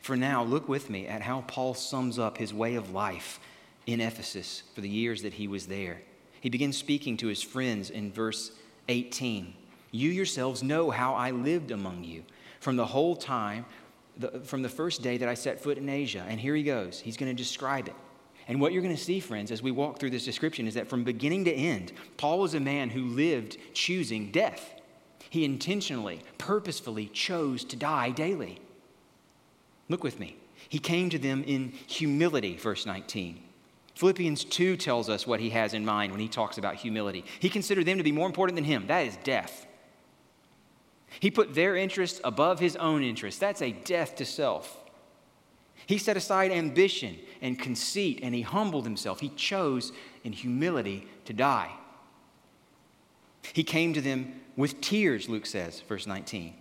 For 0.00 0.16
now, 0.16 0.42
look 0.42 0.70
with 0.70 0.88
me 0.88 1.06
at 1.06 1.20
how 1.20 1.42
Paul 1.42 1.74
sums 1.74 2.18
up 2.18 2.38
his 2.38 2.54
way 2.54 2.76
of 2.76 2.94
life 2.94 3.40
in 3.86 4.00
Ephesus 4.00 4.62
for 4.74 4.80
the 4.80 4.88
years 4.88 5.20
that 5.20 5.34
he 5.34 5.48
was 5.48 5.66
there. 5.66 6.00
He 6.40 6.48
begins 6.48 6.78
speaking 6.78 7.18
to 7.18 7.26
his 7.26 7.42
friends 7.42 7.90
in 7.90 8.10
verse 8.10 8.52
18. 8.88 9.52
You 9.90 10.08
yourselves 10.08 10.62
know 10.62 10.90
how 10.90 11.12
I 11.12 11.30
lived 11.30 11.72
among 11.72 12.04
you 12.04 12.24
from 12.60 12.76
the 12.76 12.86
whole 12.86 13.16
time, 13.16 13.66
the, 14.16 14.40
from 14.44 14.62
the 14.62 14.70
first 14.70 15.02
day 15.02 15.18
that 15.18 15.28
I 15.28 15.34
set 15.34 15.60
foot 15.60 15.76
in 15.76 15.90
Asia. 15.90 16.24
And 16.26 16.40
here 16.40 16.54
he 16.54 16.62
goes. 16.62 17.00
He's 17.00 17.18
going 17.18 17.30
to 17.30 17.36
describe 17.36 17.86
it. 17.86 17.94
And 18.48 18.60
what 18.60 18.72
you're 18.72 18.82
going 18.82 18.96
to 18.96 19.02
see, 19.02 19.20
friends, 19.20 19.50
as 19.50 19.62
we 19.62 19.70
walk 19.70 19.98
through 19.98 20.10
this 20.10 20.24
description 20.24 20.66
is 20.66 20.74
that 20.74 20.88
from 20.88 21.04
beginning 21.04 21.44
to 21.44 21.52
end, 21.52 21.92
Paul 22.16 22.40
was 22.40 22.54
a 22.54 22.60
man 22.60 22.90
who 22.90 23.04
lived 23.04 23.56
choosing 23.72 24.30
death. 24.30 24.80
He 25.30 25.44
intentionally, 25.44 26.20
purposefully 26.38 27.06
chose 27.06 27.64
to 27.64 27.76
die 27.76 28.10
daily. 28.10 28.58
Look 29.88 30.04
with 30.04 30.18
me. 30.18 30.36
He 30.68 30.78
came 30.78 31.10
to 31.10 31.18
them 31.18 31.44
in 31.46 31.72
humility, 31.86 32.56
verse 32.56 32.86
19. 32.86 33.42
Philippians 33.94 34.44
2 34.44 34.76
tells 34.76 35.08
us 35.08 35.26
what 35.26 35.40
he 35.40 35.50
has 35.50 35.74
in 35.74 35.84
mind 35.84 36.12
when 36.12 36.20
he 36.20 36.28
talks 36.28 36.58
about 36.58 36.76
humility. 36.76 37.24
He 37.40 37.48
considered 37.48 37.86
them 37.86 37.98
to 37.98 38.04
be 38.04 38.12
more 38.12 38.26
important 38.26 38.56
than 38.56 38.64
him. 38.64 38.86
That 38.86 39.06
is 39.06 39.16
death. 39.22 39.66
He 41.20 41.30
put 41.30 41.54
their 41.54 41.76
interests 41.76 42.20
above 42.24 42.58
his 42.58 42.74
own 42.76 43.02
interests. 43.02 43.38
That's 43.38 43.62
a 43.62 43.72
death 43.72 44.16
to 44.16 44.24
self. 44.24 44.81
He 45.86 45.98
set 45.98 46.16
aside 46.16 46.52
ambition 46.52 47.18
and 47.40 47.58
conceit 47.58 48.20
and 48.22 48.34
he 48.34 48.42
humbled 48.42 48.84
himself. 48.84 49.20
He 49.20 49.30
chose 49.30 49.92
in 50.24 50.32
humility 50.32 51.06
to 51.24 51.32
die. 51.32 51.72
He 53.52 53.64
came 53.64 53.92
to 53.94 54.00
them 54.00 54.40
with 54.56 54.80
tears, 54.80 55.28
Luke 55.28 55.46
says, 55.46 55.80
verse 55.80 56.06
19. 56.06 56.54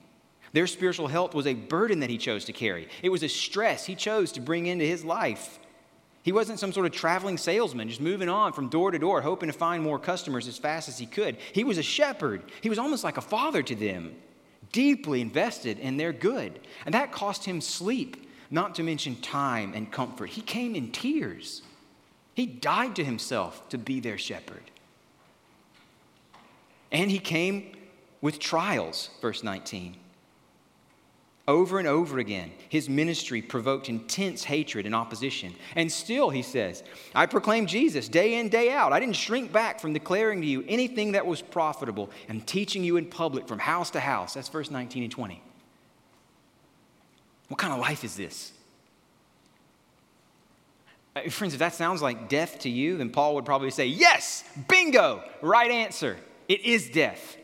Their 0.54 0.68
spiritual 0.68 1.08
health 1.08 1.34
was 1.34 1.48
a 1.48 1.54
burden 1.54 2.00
that 2.00 2.10
he 2.10 2.18
chose 2.18 2.46
to 2.46 2.54
carry, 2.54 2.88
it 3.02 3.10
was 3.10 3.24
a 3.24 3.30
stress 3.30 3.86
he 3.86 3.96
chose 3.96 4.32
to 4.34 4.42
bring 4.42 4.66
into 4.66 4.86
his 4.86 5.06
life. 5.06 5.60
He 6.24 6.32
wasn't 6.32 6.60
some 6.60 6.72
sort 6.72 6.86
of 6.86 6.92
traveling 6.92 7.38
salesman 7.38 7.90
just 7.90 8.02
moving 8.02 8.30
on 8.30 8.54
from 8.54 8.70
door 8.70 8.92
to 8.92 9.00
door, 9.00 9.22
hoping 9.22 9.50
to 9.50 9.58
find 9.58 9.82
more 9.82 9.98
customers 9.98 10.48
as 10.48 10.58
fast 10.58 10.88
as 10.88 11.00
he 11.00 11.08
could. 11.08 11.38
He 11.52 11.64
was 11.64 11.80
a 11.80 11.84
shepherd. 11.84 12.44
He 12.62 12.70
was 12.70 12.78
almost 12.78 13.04
like 13.04 13.18
a 13.18 13.22
father 13.22 13.64
to 13.64 13.76
them, 13.76 14.16
deeply 14.72 15.22
invested 15.22 15.80
in 15.80 15.98
their 15.98 16.14
good. 16.14 16.60
And 16.86 16.94
that 16.94 17.12
cost 17.12 17.46
him 17.46 17.60
sleep 17.60 18.31
not 18.52 18.76
to 18.76 18.84
mention 18.84 19.16
time 19.16 19.74
and 19.74 19.90
comfort. 19.92 20.30
He 20.30 20.42
came 20.42 20.76
in 20.76 20.92
tears. 20.92 21.64
He 22.34 22.46
died 22.46 22.98
to 22.98 23.04
himself 23.04 23.68
to 23.70 23.78
be 23.78 24.02
their 24.02 24.18
shepherd. 24.18 24.64
And 26.92 27.10
he 27.10 27.20
came 27.20 27.72
with 28.20 28.38
trials, 28.38 29.10
verse 29.22 29.44
19. 29.44 29.96
Over 31.48 31.80
and 31.80 31.88
over 31.88 32.20
again, 32.20 32.52
his 32.70 32.88
ministry 32.88 33.42
provoked 33.42 33.90
intense 33.90 34.44
hatred 34.44 34.86
and 34.86 34.94
opposition. 34.94 35.54
And 35.76 35.92
still, 35.92 36.30
he 36.30 36.44
says, 36.44 36.84
I 37.16 37.26
proclaim 37.26 37.66
Jesus 37.66 38.08
day 38.08 38.40
in, 38.40 38.50
day 38.50 38.72
out. 38.72 38.94
I 38.94 39.00
didn't 39.00 39.16
shrink 39.16 39.52
back 39.52 39.80
from 39.80 39.92
declaring 39.92 40.42
to 40.42 40.48
you 40.48 40.64
anything 40.68 41.14
that 41.14 41.26
was 41.26 41.42
profitable 41.42 42.10
and 42.30 42.46
teaching 42.46 42.84
you 42.84 42.98
in 42.98 43.06
public 43.06 43.48
from 43.48 43.60
house 43.60 43.90
to 43.92 44.00
house. 44.00 44.36
That's 44.36 44.50
verse 44.50 44.70
19 44.70 45.04
and 45.04 45.12
20. 45.12 45.42
What 47.52 47.58
kind 47.58 47.74
of 47.74 47.80
life 47.80 48.06
is 48.06 48.16
this? 48.16 48.54
Friends, 51.32 51.52
if 51.52 51.60
that 51.60 51.74
sounds 51.74 52.02
like 52.02 52.30
death 52.30 52.60
to 52.60 52.70
you, 52.70 52.96
then 52.96 53.10
Paul 53.10 53.36
would 53.36 53.44
probably 53.44 53.72
say, 53.72 53.88
Yes, 53.88 54.46
bingo, 54.70 55.22
right 55.42 55.70
answer. 55.70 56.16
It 56.48 56.62
is 56.62 56.90
death. 56.90 57.36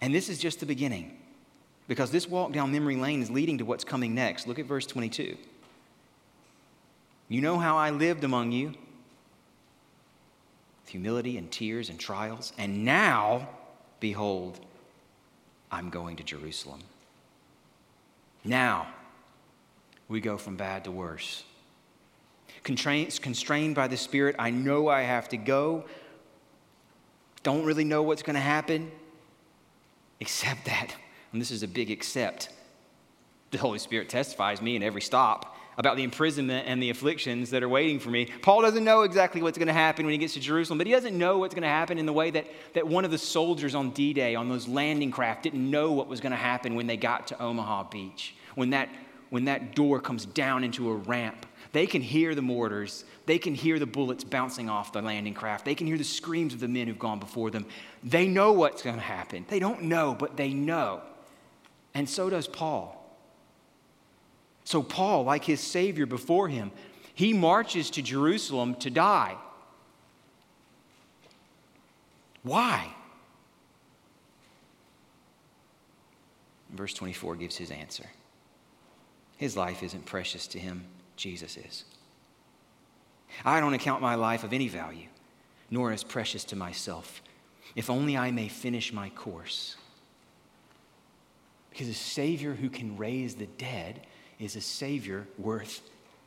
And 0.00 0.14
this 0.14 0.30
is 0.30 0.38
just 0.38 0.60
the 0.60 0.66
beginning 0.66 1.18
because 1.88 2.10
this 2.10 2.26
walk 2.26 2.52
down 2.52 2.72
memory 2.72 2.96
lane 2.96 3.20
is 3.20 3.30
leading 3.30 3.58
to 3.58 3.66
what's 3.66 3.84
coming 3.84 4.14
next. 4.14 4.46
Look 4.46 4.58
at 4.58 4.64
verse 4.64 4.86
22. 4.86 5.36
You 7.28 7.40
know 7.42 7.58
how 7.58 7.76
I 7.76 7.90
lived 7.90 8.24
among 8.24 8.52
you 8.52 8.68
with 8.68 8.78
humility 10.88 11.36
and 11.36 11.50
tears 11.50 11.90
and 11.90 12.00
trials. 12.00 12.54
And 12.56 12.86
now, 12.86 13.46
behold, 14.00 14.58
I'm 15.70 15.90
going 15.90 16.16
to 16.16 16.22
Jerusalem. 16.22 16.80
Now, 18.44 18.88
we 20.08 20.20
go 20.20 20.38
from 20.38 20.56
bad 20.56 20.84
to 20.84 20.90
worse. 20.90 21.44
Constrained 22.64 23.74
by 23.74 23.88
the 23.88 23.96
Spirit, 23.96 24.36
I 24.38 24.50
know 24.50 24.88
I 24.88 25.02
have 25.02 25.28
to 25.30 25.36
go. 25.36 25.84
Don't 27.42 27.64
really 27.64 27.84
know 27.84 28.02
what's 28.02 28.22
going 28.22 28.34
to 28.34 28.40
happen, 28.40 28.90
except 30.20 30.64
that, 30.64 30.94
and 31.32 31.40
this 31.40 31.50
is 31.50 31.62
a 31.62 31.68
big 31.68 31.90
except, 31.90 32.50
the 33.50 33.58
Holy 33.58 33.78
Spirit 33.78 34.08
testifies 34.08 34.60
me 34.60 34.76
in 34.76 34.82
every 34.82 35.00
stop 35.00 35.57
about 35.78 35.96
the 35.96 36.02
imprisonment 36.02 36.66
and 36.66 36.82
the 36.82 36.90
afflictions 36.90 37.50
that 37.50 37.62
are 37.62 37.68
waiting 37.68 38.00
for 38.00 38.10
me. 38.10 38.26
Paul 38.42 38.62
doesn't 38.62 38.82
know 38.82 39.02
exactly 39.02 39.40
what's 39.40 39.56
going 39.56 39.68
to 39.68 39.72
happen 39.72 40.04
when 40.04 40.12
he 40.12 40.18
gets 40.18 40.34
to 40.34 40.40
Jerusalem, 40.40 40.76
but 40.76 40.88
he 40.88 40.92
doesn't 40.92 41.16
know 41.16 41.38
what's 41.38 41.54
going 41.54 41.62
to 41.62 41.68
happen 41.68 41.98
in 41.98 42.04
the 42.04 42.12
way 42.12 42.32
that, 42.32 42.46
that 42.74 42.86
one 42.86 43.04
of 43.04 43.12
the 43.12 43.18
soldiers 43.18 43.76
on 43.76 43.90
D 43.90 44.12
Day 44.12 44.34
on 44.34 44.48
those 44.48 44.66
landing 44.66 45.12
craft 45.12 45.44
didn't 45.44 45.70
know 45.70 45.92
what 45.92 46.08
was 46.08 46.20
going 46.20 46.32
to 46.32 46.36
happen 46.36 46.74
when 46.74 46.88
they 46.88 46.96
got 46.96 47.28
to 47.28 47.40
Omaha 47.40 47.84
Beach. 47.84 48.34
When 48.56 48.70
that, 48.70 48.88
when 49.30 49.44
that 49.44 49.76
door 49.76 50.00
comes 50.00 50.26
down 50.26 50.64
into 50.64 50.90
a 50.90 50.94
ramp, 50.94 51.46
they 51.70 51.86
can 51.86 52.02
hear 52.02 52.34
the 52.34 52.42
mortars, 52.42 53.04
they 53.26 53.38
can 53.38 53.54
hear 53.54 53.78
the 53.78 53.86
bullets 53.86 54.24
bouncing 54.24 54.68
off 54.68 54.92
the 54.92 55.00
landing 55.00 55.34
craft, 55.34 55.64
they 55.64 55.76
can 55.76 55.86
hear 55.86 55.98
the 55.98 56.02
screams 56.02 56.54
of 56.54 56.60
the 56.60 56.66
men 56.66 56.88
who've 56.88 56.98
gone 56.98 57.20
before 57.20 57.52
them. 57.52 57.66
They 58.02 58.26
know 58.26 58.52
what's 58.52 58.82
going 58.82 58.96
to 58.96 59.02
happen. 59.02 59.44
They 59.48 59.60
don't 59.60 59.82
know, 59.82 60.16
but 60.18 60.36
they 60.36 60.52
know. 60.52 61.02
And 61.94 62.08
so 62.08 62.28
does 62.28 62.48
Paul. 62.48 62.97
So, 64.68 64.82
Paul, 64.82 65.24
like 65.24 65.44
his 65.44 65.62
Savior 65.62 66.04
before 66.04 66.46
him, 66.46 66.72
he 67.14 67.32
marches 67.32 67.88
to 67.92 68.02
Jerusalem 68.02 68.74
to 68.80 68.90
die. 68.90 69.34
Why? 72.42 72.92
Verse 76.68 76.92
24 76.92 77.36
gives 77.36 77.56
his 77.56 77.70
answer. 77.70 78.04
His 79.38 79.56
life 79.56 79.82
isn't 79.82 80.04
precious 80.04 80.46
to 80.48 80.58
him, 80.58 80.84
Jesus 81.16 81.56
is. 81.56 81.84
I 83.46 83.60
don't 83.60 83.72
account 83.72 84.02
my 84.02 84.16
life 84.16 84.44
of 84.44 84.52
any 84.52 84.68
value, 84.68 85.08
nor 85.70 85.92
as 85.92 86.04
precious 86.04 86.44
to 86.44 86.56
myself, 86.56 87.22
if 87.74 87.88
only 87.88 88.18
I 88.18 88.32
may 88.32 88.48
finish 88.48 88.92
my 88.92 89.08
course. 89.08 89.76
Because 91.70 91.88
a 91.88 91.94
Savior 91.94 92.52
who 92.52 92.68
can 92.68 92.98
raise 92.98 93.36
the 93.36 93.46
dead 93.46 94.02
is 94.38 94.56
a 94.56 94.60
Savior 94.60 95.26
worth 95.36 95.80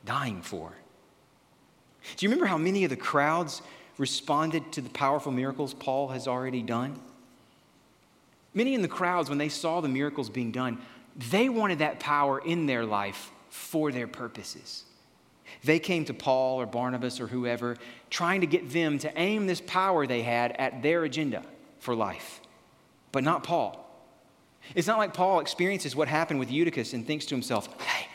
dying 0.06 0.42
for. 0.42 0.74
Do 2.18 2.26
you 2.26 2.30
remember 2.30 2.48
how 2.48 2.58
many 2.58 2.84
of 2.84 2.90
the 2.90 2.96
crowds 2.96 3.62
responded 3.98 4.72
to 4.74 4.82
the 4.82 4.90
powerful 4.90 5.32
miracles 5.32 5.74
Paul 5.74 6.10
has 6.10 6.28
already 6.28 6.62
done? 6.62 7.00
Many 8.54 8.74
in 8.74 8.82
the 8.82 8.88
crowds, 8.88 9.30
when 9.30 9.38
they 9.38 9.50
saw 9.50 9.82
the 9.82 9.88
miracles 9.88 10.30
being 10.30 10.52
done, 10.52 10.80
they 11.30 11.50
wanted 11.50 11.80
that 11.80 12.00
power 12.00 12.40
in 12.40 12.66
their 12.66 12.86
life 12.86 13.32
for 13.50 13.92
their 13.92 14.08
purposes. 14.08 14.84
They 15.64 15.80
came 15.80 16.06
to 16.06 16.14
Paul 16.14 16.60
or 16.60 16.66
Barnabas 16.66 17.20
or 17.20 17.28
whoever, 17.28 17.78
trying 18.10 18.42
to 18.42 18.48
get 18.48 18.72
them 18.72 18.98
to 19.00 19.20
aim 19.20 19.48
this 19.48 19.62
power 19.62 20.08
they 20.08 20.22
had 20.22 20.54
at 20.54 20.82
their 20.82 21.04
agenda 21.04 21.44
for 21.80 21.96
life, 21.96 22.42
but 23.12 23.24
not 23.24 23.44
Paul. 23.44 23.81
It's 24.76 24.88
not 24.88 24.98
like 24.98 25.14
Paul 25.14 25.40
experiences 25.40 25.96
what 25.96 26.08
happened 26.08 26.40
with 26.40 26.52
Eutychus 26.52 26.94
and 26.94 27.06
thinks 27.06 27.26
to 27.26 27.36
himself, 27.36 27.68
hey, 27.82 28.08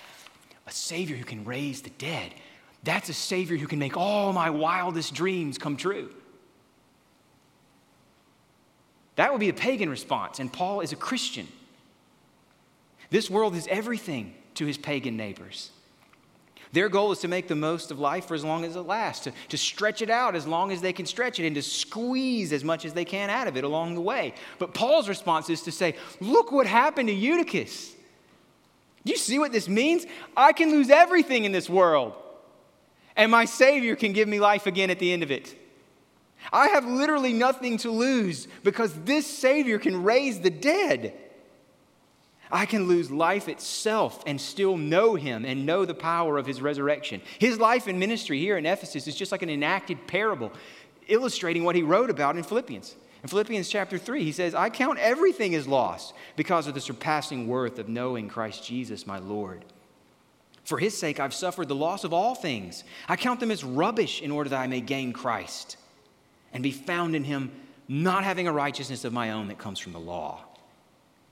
a 0.67 0.71
Savior 0.73 1.17
who 1.17 1.25
can 1.25 1.45
raise 1.45 1.83
the 1.83 1.91
dead. 1.91 2.35
That's 2.83 3.09
a 3.09 3.15
Savior 3.15 3.57
who 3.57 3.67
can 3.67 3.79
make 3.79 3.97
all 3.97 4.33
my 4.33 4.51
wildest 4.51 5.15
dreams 5.15 5.59
come 5.59 5.77
true. 5.77 6.11
That 9.17 9.33
would 9.33 9.41
be 9.41 9.49
a 9.49 9.55
pagan 9.55 9.89
response, 9.89 10.39
and 10.39 10.53
Paul 10.53 10.81
is 10.81 10.93
a 10.93 10.97
Christian. 10.97 11.49
This 13.11 13.31
world 13.31 13.55
is 13.55 13.67
everything 13.69 14.35
to 14.55 14.67
his 14.67 14.79
pagan 14.79 15.17
neighbors. 15.17 15.71
Their 16.73 16.89
goal 16.89 17.13
is 17.13 17.19
to 17.21 17.29
make 17.29 17.49
the 17.49 17.55
most 17.55 17.91
of 17.91 17.99
life 17.99 18.27
for 18.27 18.35
as 18.35 18.45
long 18.45 18.65
as 18.65 18.77
it 18.77 18.81
lasts, 18.81 19.25
to, 19.25 19.33
to 19.49 19.57
stretch 19.57 20.03
it 20.03 20.11
out 20.11 20.35
as 20.35 20.47
long 20.47 20.73
as 20.73 20.81
they 20.81 20.93
can 20.93 21.07
stretch 21.07 21.39
it, 21.39 21.47
and 21.47 21.55
to 21.55 21.63
squeeze 21.63 22.53
as 22.53 22.65
much 22.65 22.85
as 22.85 22.93
they 22.93 23.05
can 23.05 23.31
out 23.31 23.47
of 23.47 23.57
it 23.57 23.65
along 23.65 23.95
the 23.95 24.01
way. 24.01 24.35
But 24.59 24.75
Paul's 24.75 25.09
response 25.09 25.49
is 25.49 25.63
to 25.63 25.73
say, 25.73 25.97
Look 26.21 26.53
what 26.53 26.67
happened 26.67 27.09
to 27.09 27.15
Eutychus. 27.15 27.93
Do 29.05 29.13
you 29.13 29.19
see 29.19 29.39
what 29.39 29.53
this 29.53 29.69
means? 29.69 30.05
I 30.37 30.53
can 30.53 30.71
lose 30.71 30.91
everything 30.91 31.45
in 31.45 31.53
this 31.53 31.71
world, 31.71 32.15
and 33.15 33.31
my 33.31 33.45
Savior 33.45 33.95
can 33.95 34.13
give 34.13 34.29
me 34.29 34.41
life 34.41 34.67
again 34.67 34.91
at 34.91 34.99
the 34.99 35.13
end 35.13 35.23
of 35.23 35.31
it. 35.31 35.55
I 36.53 36.69
have 36.69 36.85
literally 36.85 37.33
nothing 37.33 37.77
to 37.79 37.91
lose 37.91 38.49
because 38.63 38.93
this 39.05 39.27
Savior 39.27 39.79
can 39.79 40.03
raise 40.03 40.41
the 40.41 40.51
dead. 40.51 41.15
I 42.51 42.67
can 42.67 42.87
lose 42.87 43.11
life 43.11 43.49
itself 43.49 44.23
and 44.27 44.41
still 44.41 44.77
know 44.77 45.15
him 45.15 45.45
and 45.45 45.67
know 45.67 45.85
the 45.85 45.95
power 45.95 46.39
of 46.39 46.47
his 46.47 46.63
resurrection. 46.63 47.21
His 47.39 47.59
life 47.59 47.87
and 47.87 47.99
ministry 47.99 48.39
here 48.39 48.57
in 48.57 48.67
Ephesus 48.67 49.07
is 49.07 49.17
just 49.17 49.33
like 49.33 49.43
an 49.43 49.51
enacted 49.51 50.07
parable 50.07 50.53
illustrating 51.09 51.65
what 51.65 51.77
he 51.77 51.83
wrote 51.83 52.11
about 52.11 52.37
in 52.37 52.43
Philippians. 52.43 52.97
In 53.23 53.29
Philippians 53.29 53.69
chapter 53.69 53.99
3, 53.99 54.23
he 54.23 54.33
says, 54.33 54.55
I 54.55 54.71
count 54.71 54.99
everything 54.99 55.55
as 55.55 55.67
lost 55.67 56.15
because 56.37 56.67
of 56.67 56.75
the 56.75 56.81
surpassing 56.81 57.49
worth 57.49 57.79
of 57.79 57.89
knowing 57.89 58.29
Christ 58.29 58.65
Jesus, 58.65 59.07
my 59.07 59.19
Lord. 59.19 59.65
For 60.65 60.79
his 60.79 60.97
sake, 60.99 61.21
I've 61.21 61.35
suffered 61.35 61.69
the 61.69 61.75
loss 61.75 62.05
of 62.05 62.13
all 62.13 62.35
things. 62.35 62.85
I 63.09 63.17
count 63.17 63.41
them 63.41 63.53
as 63.53 63.65
rubbish 63.65 64.21
in 64.21 64.31
order 64.31 64.51
that 64.51 64.61
I 64.61 64.67
may 64.67 64.81
gain 64.81 65.13
Christ 65.13 65.77
and 66.53 66.63
be 66.63 66.73
found 66.73 67.15
in 67.15 67.25
him, 67.25 67.53
not 67.89 68.25
having 68.25 68.49
a 68.49 68.53
righteousness 68.53 69.05
of 69.05 69.13
my 69.13 69.31
own 69.31 69.49
that 69.49 69.59
comes 69.59 69.79
from 69.79 69.93
the 69.93 70.01
law 70.01 70.45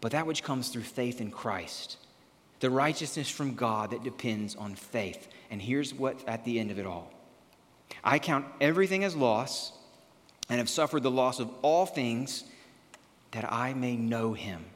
but 0.05 0.13
that 0.13 0.27
which 0.27 0.43
comes 0.43 0.69
through 0.69 0.83
faith 0.83 1.23
in 1.23 1.31
Christ, 1.31 1.97
the 2.61 2.69
righteousness 2.69 3.31
from 3.31 3.55
God 3.55 3.93
that 3.93 4.05
depends 4.05 4.55
on 4.55 4.75
faith. 4.75 5.29
And 5.51 5.63
here's 5.63 5.95
what 5.95 6.23
at 6.29 6.45
the 6.45 6.61
end 6.61 6.71
of 6.71 6.79
it 6.79 6.85
all 6.85 7.11
I 8.05 8.19
count 8.19 8.45
everything 8.61 9.03
as 9.03 9.17
loss 9.17 9.73
and 10.51 10.59
have 10.59 10.69
suffered 10.69 11.05
the 11.05 11.11
loss 11.11 11.41
of 11.41 11.49
all 11.63 11.87
things 11.87 12.45
that 13.31 13.51
I 13.51 13.73
may 13.73 13.97
know 13.97 14.35
him 14.35 14.67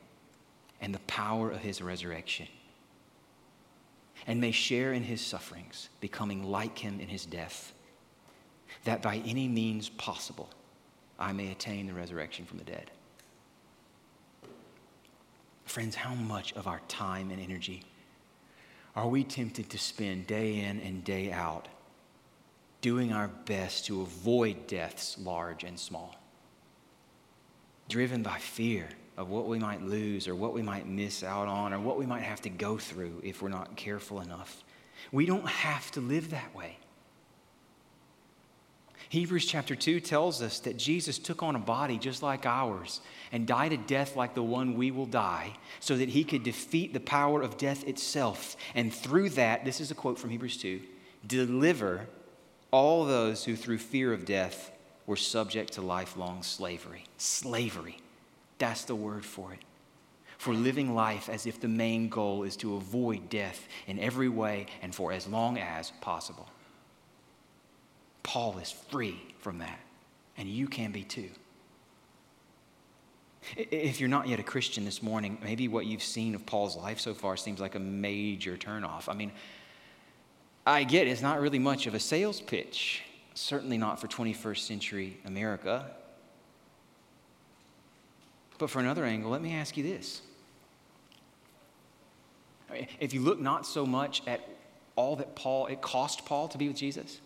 and 0.81 0.95
the 0.95 1.01
power 1.01 1.51
of 1.51 1.59
his 1.59 1.83
resurrection 1.83 2.49
and 4.27 4.41
may 4.41 4.51
share 4.51 4.95
in 4.95 5.03
his 5.03 5.21
sufferings, 5.21 5.91
becoming 6.01 6.43
like 6.43 6.79
him 6.79 7.01
in 7.01 7.09
his 7.09 7.27
death, 7.27 7.75
that 8.85 9.03
by 9.03 9.17
any 9.27 9.47
means 9.47 9.91
possible 9.91 10.49
I 11.19 11.35
may 11.35 11.53
attain 11.53 11.87
the 11.87 11.93
resurrection 11.93 12.47
from 12.47 12.57
the 12.57 12.65
dead. 12.65 12.91
Friends, 15.69 15.95
how 15.95 16.15
much 16.15 16.55
of 16.55 16.67
our 16.67 16.81
time 16.89 17.31
and 17.31 17.39
energy 17.39 17.83
are 18.97 19.07
we 19.07 19.23
tempted 19.23 19.69
to 19.69 19.79
spend 19.79 20.27
day 20.27 20.61
in 20.61 20.81
and 20.81 21.05
day 21.05 21.31
out 21.31 21.69
doing 22.81 23.13
our 23.13 23.29
best 23.29 23.85
to 23.87 24.01
avoid 24.01 24.67
deaths 24.67 25.19
large 25.19 25.65
and 25.65 25.79
small? 25.79 26.17
Driven 27.87 28.23
by 28.23 28.39
fear 28.39 28.89
of 29.19 29.29
what 29.29 29.47
we 29.47 29.59
might 29.59 29.83
lose 29.83 30.27
or 30.27 30.35
what 30.35 30.55
we 30.55 30.63
might 30.63 30.89
miss 30.89 31.23
out 31.23 31.49
on 31.49 31.75
or 31.75 31.81
what 31.81 31.99
we 31.99 32.07
might 32.07 32.23
have 32.23 32.41
to 32.43 32.49
go 32.49 32.79
through 32.79 33.21
if 33.23 33.43
we're 33.43 33.51
not 33.51 33.77
careful 33.77 34.21
enough. 34.21 34.65
We 35.13 35.27
don't 35.27 35.47
have 35.47 35.91
to 35.93 36.01
live 36.01 36.31
that 36.31 36.55
way. 36.57 36.79
Hebrews 39.11 39.47
chapter 39.47 39.75
2 39.75 40.01
tells 40.01 40.43
us 40.43 40.61
that 40.61 40.77
Jesus 40.77 41.19
took 41.19 41.43
on 41.43 41.57
a 41.57 41.61
body 41.61 41.97
just 41.97 42.23
like 42.23 42.45
ours 42.45 43.01
and 43.33 43.47
died 43.47 43.73
a 43.73 43.79
death 43.79 44.17
like 44.17 44.35
the 44.35 44.43
one 44.43 44.75
we 44.75 44.91
will 44.91 45.07
die 45.07 45.55
so 45.81 45.97
that 45.97 46.11
he 46.11 46.25
could 46.25 46.43
defeat 46.43 46.93
the 46.93 47.01
power 47.01 47.41
of 47.41 47.57
death 47.57 47.87
itself. 47.89 48.57
And 48.75 48.93
through 48.93 49.31
that, 49.31 49.65
this 49.65 49.81
is 49.81 49.91
a 49.91 49.95
quote 49.95 50.19
from 50.19 50.31
Hebrews 50.31 50.59
2 50.59 50.81
deliver 51.27 52.07
all 52.71 53.05
those 53.05 53.45
who 53.45 53.57
through 53.57 53.79
fear 53.79 54.13
of 54.13 54.25
death 54.25 54.71
were 55.07 55.17
subject 55.17 55.73
to 55.73 55.81
lifelong 55.81 56.43
slavery. 56.43 57.05
Slavery. 57.17 57.97
That's 58.59 58.85
the 58.85 58.95
word 58.95 59.25
for 59.25 59.53
it. 59.53 59.61
For 60.37 60.53
living 60.53 60.95
life 60.95 61.29
as 61.29 61.47
if 61.47 61.61
the 61.61 61.67
main 61.67 62.09
goal 62.09 62.43
is 62.43 62.57
to 62.57 62.77
avoid 62.77 63.31
death 63.31 63.67
in 63.87 63.99
every 63.99 64.29
way 64.29 64.67
and 64.83 64.95
for 64.95 65.13
as 65.13 65.27
long 65.27 65.59
as 65.59 65.93
possible. 66.03 66.49
Paul 68.23 68.59
is 68.59 68.71
free 68.71 69.21
from 69.39 69.59
that, 69.59 69.79
and 70.37 70.49
you 70.49 70.69
can 70.69 70.93
be 70.93 71.03
too. 71.03 71.31
If 73.57 74.01
you're 74.01 74.09
not 74.09 74.29
yet 74.29 74.41
a 74.41 74.43
Christian 74.43 74.85
this 74.85 75.03
morning, 75.03 75.39
maybe 75.43 75.69
what 75.69 75.87
you've 75.87 76.03
seen 76.03 76.35
of 76.35 76.45
Paul's 76.45 76.77
life 76.77 77.01
so 77.01 77.15
far 77.15 77.37
seems 77.37 77.61
like 77.61 77.75
a 77.75 77.81
major 77.81 78.57
turnoff. 78.57 79.09
I 79.09 79.15
mean, 79.15 79.33
I 80.67 80.85
get 80.85 81.07
it, 81.07 81.11
it's 81.11 81.23
not 81.23 81.41
really 81.41 81.59
much 81.59 81.87
of 81.87 81.95
a 81.95 82.01
sales 82.01 82.41
pitch, 82.41 83.03
certainly 83.35 83.79
not 83.79 84.01
for 84.01 84.09
21st 84.09 84.59
century 84.59 85.19
America. 85.25 85.91
But 88.59 88.69
for 88.69 88.81
another 88.81 89.05
angle, 89.05 89.31
let 89.31 89.41
me 89.41 89.55
ask 89.55 89.77
you 89.77 89.85
this. 89.85 90.21
If 93.01 93.15
you 93.15 93.23
look 93.23 93.41
not 93.41 93.65
so 93.65 93.87
much 93.87 94.23
at 94.27 94.47
all 94.95 95.17
that 95.17 95.35
Paul, 95.37 95.69
it 95.69 95.81
cost 95.81 96.27
Paul 96.27 96.49
to 96.49 96.59
be 96.59 96.69
with 96.69 96.77
Jesus, 96.77 97.21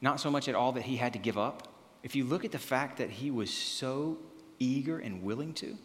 not 0.00 0.20
so 0.20 0.30
much 0.30 0.48
at 0.48 0.54
all 0.54 0.72
that 0.72 0.84
he 0.84 0.96
had 0.96 1.12
to 1.14 1.18
give 1.18 1.38
up, 1.38 1.68
if 2.02 2.14
you 2.14 2.24
look 2.24 2.44
at 2.44 2.52
the 2.52 2.58
fact 2.58 2.98
that 2.98 3.10
he 3.10 3.30
was 3.30 3.50
so 3.50 4.18
eager 4.58 4.98
and 4.98 5.22
willing 5.22 5.52
to, 5.54 5.76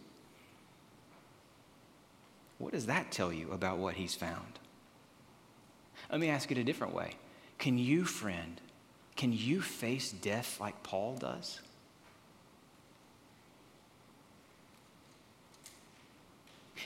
what 2.57 2.73
does 2.73 2.85
that 2.85 3.11
tell 3.11 3.33
you 3.33 3.51
about 3.51 3.79
what 3.79 3.95
he's 3.95 4.13
found? 4.13 4.59
Let 6.11 6.19
me 6.19 6.29
ask 6.29 6.51
it 6.51 6.57
a 6.57 6.63
different 6.63 6.93
way. 6.93 7.15
Can 7.57 7.77
you, 7.77 8.05
friend, 8.05 8.59
can 9.15 9.33
you 9.33 9.61
face 9.61 10.11
death 10.11 10.59
like 10.59 10.83
Paul 10.83 11.15
does? 11.15 11.61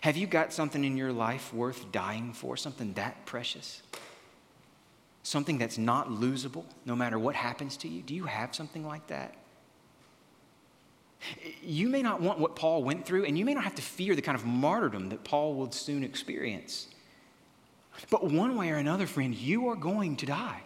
Have 0.01 0.17
you 0.17 0.27
got 0.27 0.53
something 0.53 0.83
in 0.83 0.97
your 0.97 1.11
life 1.11 1.53
worth 1.53 1.91
dying 1.91 2.33
for? 2.33 2.55
Something 2.57 2.93
that 2.93 3.25
precious? 3.25 3.81
Something 5.25 5.57
that's 5.57 5.79
not 5.79 6.09
losable 6.09 6.65
no 6.85 6.95
matter 6.95 7.17
what 7.17 7.33
happens 7.33 7.77
to 7.77 7.87
you? 7.87 8.03
Do 8.03 8.13
you 8.13 8.25
have 8.25 8.53
something 8.53 8.85
like 8.85 9.07
that? 9.07 9.33
You 11.63 11.89
may 11.89 12.03
not 12.03 12.21
want 12.21 12.37
what 12.37 12.55
Paul 12.55 12.83
went 12.83 13.07
through, 13.07 13.25
and 13.25 13.35
you 13.35 13.43
may 13.43 13.55
not 13.55 13.63
have 13.63 13.73
to 13.73 13.81
fear 13.81 14.15
the 14.15 14.21
kind 14.21 14.37
of 14.37 14.45
martyrdom 14.45 15.09
that 15.09 15.23
Paul 15.23 15.55
will 15.55 15.71
soon 15.71 16.03
experience. 16.03 16.89
But 18.11 18.23
one 18.29 18.55
way 18.55 18.69
or 18.69 18.75
another, 18.75 19.07
friend, 19.07 19.33
you 19.33 19.67
are 19.69 19.75
going 19.75 20.15
to 20.17 20.27
die. 20.27 20.61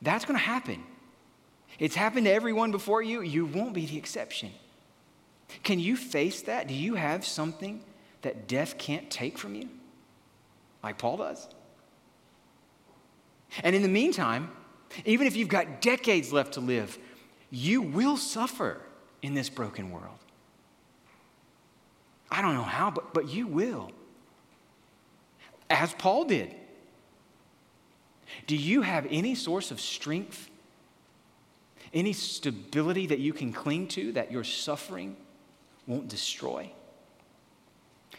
That's 0.00 0.24
going 0.24 0.38
to 0.38 0.44
happen. 0.44 0.82
It's 1.78 1.94
happened 1.94 2.24
to 2.24 2.32
everyone 2.32 2.70
before 2.70 3.02
you. 3.02 3.20
You 3.20 3.44
won't 3.44 3.74
be 3.74 3.84
the 3.84 3.98
exception. 3.98 4.52
Can 5.62 5.78
you 5.78 5.98
face 5.98 6.40
that? 6.42 6.66
Do 6.66 6.72
you 6.72 6.94
have 6.94 7.26
something 7.26 7.84
that 8.22 8.48
death 8.48 8.78
can't 8.78 9.10
take 9.10 9.36
from 9.36 9.54
you? 9.54 9.68
Like 10.82 10.96
Paul 10.96 11.18
does? 11.18 11.46
And 13.62 13.76
in 13.76 13.82
the 13.82 13.88
meantime, 13.88 14.50
even 15.04 15.26
if 15.26 15.36
you've 15.36 15.48
got 15.48 15.80
decades 15.80 16.32
left 16.32 16.54
to 16.54 16.60
live, 16.60 16.98
you 17.50 17.82
will 17.82 18.16
suffer 18.16 18.80
in 19.20 19.34
this 19.34 19.48
broken 19.48 19.90
world. 19.90 20.18
I 22.30 22.40
don't 22.40 22.54
know 22.54 22.62
how, 22.62 22.90
but, 22.90 23.12
but 23.12 23.28
you 23.28 23.46
will 23.46 23.92
as 25.72 25.94
Paul 25.94 26.26
did. 26.26 26.54
Do 28.46 28.56
you 28.56 28.82
have 28.82 29.06
any 29.10 29.34
source 29.34 29.70
of 29.70 29.80
strength, 29.80 30.50
any 31.92 32.12
stability 32.12 33.06
that 33.06 33.18
you 33.18 33.32
can 33.32 33.52
cling 33.52 33.88
to 33.88 34.12
that 34.12 34.30
your 34.30 34.44
suffering 34.44 35.16
won't 35.86 36.08
destroy? 36.08 36.70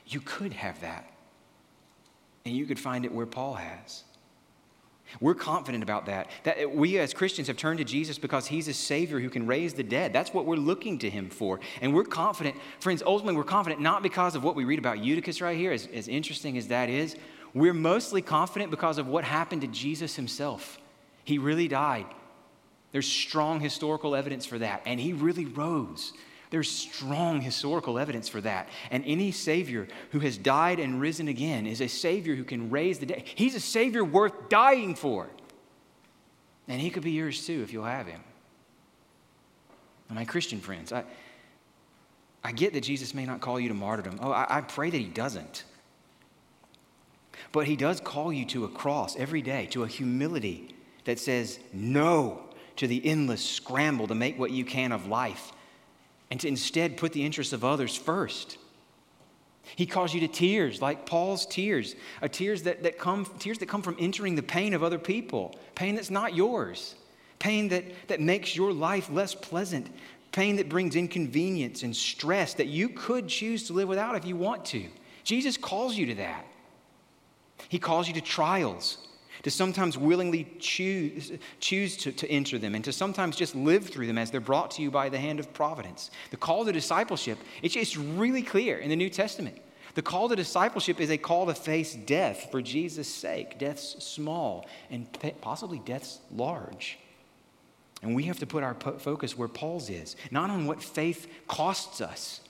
You 0.07 0.19
could 0.19 0.53
have 0.53 0.81
that. 0.81 1.09
And 2.45 2.55
you 2.55 2.65
could 2.65 2.79
find 2.79 3.05
it 3.05 3.11
where 3.11 3.25
Paul 3.25 3.53
has. 3.53 4.03
We're 5.19 5.35
confident 5.35 5.83
about 5.83 6.07
that. 6.07 6.29
That 6.43 6.75
we 6.75 6.97
as 6.97 7.13
Christians 7.13 7.47
have 7.47 7.57
turned 7.57 7.77
to 7.79 7.83
Jesus 7.83 8.17
because 8.17 8.47
he's 8.47 8.67
a 8.67 8.73
savior 8.73 9.19
who 9.19 9.29
can 9.29 9.45
raise 9.45 9.73
the 9.73 9.83
dead. 9.83 10.13
That's 10.13 10.33
what 10.33 10.45
we're 10.45 10.55
looking 10.55 10.97
to 10.99 11.09
him 11.09 11.29
for. 11.29 11.59
And 11.81 11.93
we're 11.93 12.03
confident, 12.03 12.55
friends, 12.79 13.03
ultimately 13.05 13.37
we're 13.37 13.43
confident 13.43 13.81
not 13.81 14.01
because 14.01 14.35
of 14.35 14.43
what 14.43 14.55
we 14.55 14.65
read 14.65 14.79
about 14.79 15.03
Eutychus 15.03 15.41
right 15.41 15.57
here, 15.57 15.71
as, 15.71 15.87
as 15.93 16.07
interesting 16.07 16.57
as 16.57 16.67
that 16.69 16.89
is, 16.89 17.15
we're 17.53 17.73
mostly 17.73 18.21
confident 18.21 18.71
because 18.71 18.97
of 18.97 19.07
what 19.07 19.23
happened 19.23 19.61
to 19.61 19.67
Jesus 19.67 20.15
himself. 20.15 20.79
He 21.23 21.37
really 21.37 21.67
died. 21.67 22.07
There's 22.91 23.07
strong 23.07 23.59
historical 23.59 24.15
evidence 24.15 24.45
for 24.45 24.59
that. 24.59 24.81
And 24.85 24.99
he 24.99 25.13
really 25.13 25.45
rose. 25.45 26.13
There's 26.53 26.69
strong 26.69 27.41
historical 27.41 27.97
evidence 27.97 28.29
for 28.29 28.39
that. 28.41 28.69
And 28.91 29.03
any 29.07 29.31
Savior 29.31 29.87
who 30.11 30.19
has 30.19 30.37
died 30.37 30.79
and 30.79 31.01
risen 31.01 31.27
again 31.27 31.65
is 31.65 31.81
a 31.81 31.87
Savior 31.87 32.35
who 32.35 32.43
can 32.43 32.69
raise 32.69 32.99
the 32.99 33.07
dead. 33.07 33.23
He's 33.25 33.55
a 33.55 33.59
Savior 33.59 34.03
worth 34.03 34.49
dying 34.49 34.93
for. 34.93 35.31
And 36.67 36.79
He 36.79 36.91
could 36.91 37.01
be 37.01 37.09
yours 37.09 37.43
too 37.43 37.63
if 37.63 37.73
you'll 37.73 37.85
have 37.85 38.05
Him. 38.05 38.21
And 40.09 40.15
my 40.15 40.25
Christian 40.25 40.59
friends, 40.59 40.93
I, 40.93 41.05
I 42.43 42.51
get 42.51 42.73
that 42.73 42.81
Jesus 42.81 43.15
may 43.15 43.25
not 43.25 43.41
call 43.41 43.59
you 43.59 43.69
to 43.69 43.73
martyrdom. 43.73 44.19
Oh, 44.21 44.31
I, 44.31 44.57
I 44.57 44.61
pray 44.61 44.91
that 44.91 44.97
He 44.99 45.05
doesn't. 45.05 45.63
But 47.51 47.65
he 47.65 47.75
does 47.75 47.99
call 47.99 48.31
you 48.31 48.45
to 48.45 48.65
a 48.65 48.69
cross 48.69 49.15
every 49.15 49.41
day, 49.41 49.65
to 49.71 49.81
a 49.81 49.87
humility 49.87 50.75
that 51.05 51.17
says 51.17 51.57
no 51.73 52.43
to 52.75 52.85
the 52.85 53.03
endless 53.03 53.43
scramble 53.43 54.05
to 54.05 54.13
make 54.13 54.37
what 54.37 54.51
you 54.51 54.65
can 54.65 54.91
of 54.91 55.07
life 55.07 55.51
and 56.33 56.39
to 56.39 56.47
instead 56.47 56.97
put 56.97 57.13
the 57.13 57.23
interests 57.23 57.53
of 57.53 57.63
others 57.63 57.95
first. 57.95 58.57
He 59.75 59.85
calls 59.85 60.15
you 60.15 60.19
to 60.21 60.27
tears, 60.27 60.81
like 60.81 61.05
Paul's 61.05 61.45
tears, 61.45 61.95
a 62.23 62.27
tears 62.27 62.63
that, 62.63 62.81
that 62.81 62.97
come, 62.97 63.27
tears 63.37 63.59
that 63.59 63.67
come 63.67 63.83
from 63.83 63.95
entering 63.99 64.33
the 64.33 64.41
pain 64.41 64.73
of 64.73 64.81
other 64.81 64.97
people, 64.97 65.55
pain 65.75 65.93
that's 65.93 66.09
not 66.09 66.33
yours, 66.33 66.95
pain 67.37 67.67
that, 67.67 67.83
that 68.07 68.19
makes 68.19 68.55
your 68.55 68.73
life 68.73 69.11
less 69.11 69.35
pleasant, 69.35 69.91
pain 70.31 70.55
that 70.55 70.69
brings 70.69 70.95
inconvenience 70.95 71.83
and 71.83 71.95
stress 71.95 72.55
that 72.55 72.65
you 72.65 72.89
could 72.89 73.27
choose 73.27 73.67
to 73.67 73.73
live 73.73 73.87
without 73.87 74.15
if 74.15 74.25
you 74.25 74.35
want 74.35 74.65
to. 74.65 74.87
Jesus 75.23 75.55
calls 75.55 75.95
you 75.95 76.07
to 76.07 76.15
that. 76.15 76.47
He 77.69 77.77
calls 77.77 78.07
you 78.07 78.15
to 78.15 78.21
trials, 78.21 78.97
to 79.43 79.51
sometimes 79.51 79.97
willingly 79.97 80.47
choose, 80.59 81.31
choose 81.59 81.97
to, 81.97 82.11
to 82.11 82.29
enter 82.29 82.57
them, 82.57 82.75
and 82.75 82.83
to 82.85 82.91
sometimes 82.91 83.35
just 83.35 83.55
live 83.55 83.87
through 83.87 84.07
them 84.07 84.17
as 84.17 84.31
they're 84.31 84.41
brought 84.41 84.71
to 84.71 84.81
you 84.81 84.89
by 84.89 85.09
the 85.09 85.19
hand 85.19 85.39
of 85.39 85.53
providence. 85.53 86.11
The 86.31 86.37
call 86.37 86.65
to 86.65 86.71
discipleship, 86.71 87.37
it's, 87.61 87.75
it's 87.75 87.97
really 87.97 88.41
clear 88.41 88.77
in 88.77 88.89
the 88.89 88.95
New 88.95 89.09
Testament. 89.09 89.57
The 89.95 90.01
call 90.01 90.29
to 90.29 90.35
discipleship 90.35 90.99
is 90.99 91.11
a 91.11 91.17
call 91.17 91.45
to 91.45 91.53
face 91.53 91.93
death 91.93 92.47
for 92.51 92.61
Jesus' 92.61 93.13
sake. 93.13 93.59
Death's 93.59 94.03
small 94.03 94.65
and 94.89 95.07
possibly 95.41 95.79
death's 95.79 96.19
large. 96.31 96.97
And 98.01 98.15
we 98.15 98.23
have 98.23 98.39
to 98.39 98.47
put 98.47 98.63
our 98.63 98.73
focus 98.73 99.37
where 99.37 99.47
Paul's 99.47 99.89
is, 99.89 100.15
not 100.31 100.49
on 100.49 100.65
what 100.65 100.81
faith 100.81 101.27
costs 101.47 102.01
us, 102.01 102.41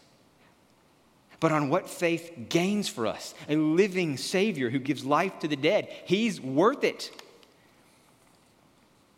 but 1.43 1.51
on 1.51 1.67
what 1.67 1.89
faith 1.89 2.31
gains 2.47 2.87
for 2.87 3.05
us 3.05 3.35
a 3.49 3.57
living 3.57 4.15
Savior 4.15 4.69
who 4.69 4.79
gives 4.79 5.03
life 5.03 5.39
to 5.39 5.47
the 5.49 5.57
dead. 5.57 5.89
He's 6.05 6.39
worth 6.39 6.85
it. 6.85 7.11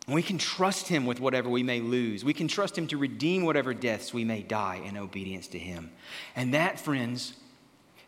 We 0.08 0.24
can 0.24 0.36
trust 0.36 0.88
Him 0.88 1.06
with 1.06 1.20
whatever 1.20 1.48
we 1.48 1.62
may 1.62 1.78
lose. 1.78 2.24
We 2.24 2.34
can 2.34 2.48
trust 2.48 2.76
Him 2.76 2.88
to 2.88 2.96
redeem 2.96 3.44
whatever 3.44 3.72
deaths 3.72 4.12
we 4.12 4.24
may 4.24 4.42
die 4.42 4.82
in 4.84 4.96
obedience 4.96 5.46
to 5.48 5.58
Him. 5.60 5.92
And 6.34 6.52
that, 6.52 6.80
friends, 6.80 7.34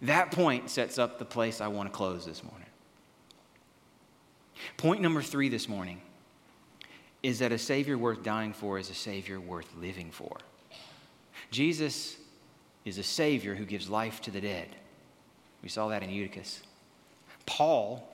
that 0.02 0.33
point 0.33 0.68
sets 0.68 0.98
up 0.98 1.20
the 1.20 1.24
place 1.24 1.61
I 1.61 1.68
want 1.68 1.88
to 1.88 1.96
close 1.96 2.26
this 2.26 2.42
morning. 2.42 2.66
Point 4.78 5.00
number 5.00 5.22
three 5.22 5.48
this 5.48 5.68
morning 5.68 6.02
is 7.22 7.38
that 7.38 7.52
a 7.52 7.59
Savior 7.59 7.96
worth 7.96 8.24
dying 8.24 8.52
for 8.52 8.81
is 8.81 8.90
a 8.90 8.94
Savior 8.94 9.38
worth 9.38 9.72
living 9.76 10.11
for. 10.11 10.38
Jesus 11.52 12.16
is 12.88 12.98
a 12.98 13.03
Savior 13.03 13.55
who 13.55 13.64
gives 13.64 13.88
life 13.88 14.20
to 14.22 14.31
the 14.31 14.40
dead. 14.40 14.68
We 15.62 15.68
saw 15.68 15.88
that 15.88 16.03
in 16.03 16.11
Eutychus. 16.11 16.62
Paul 17.46 18.09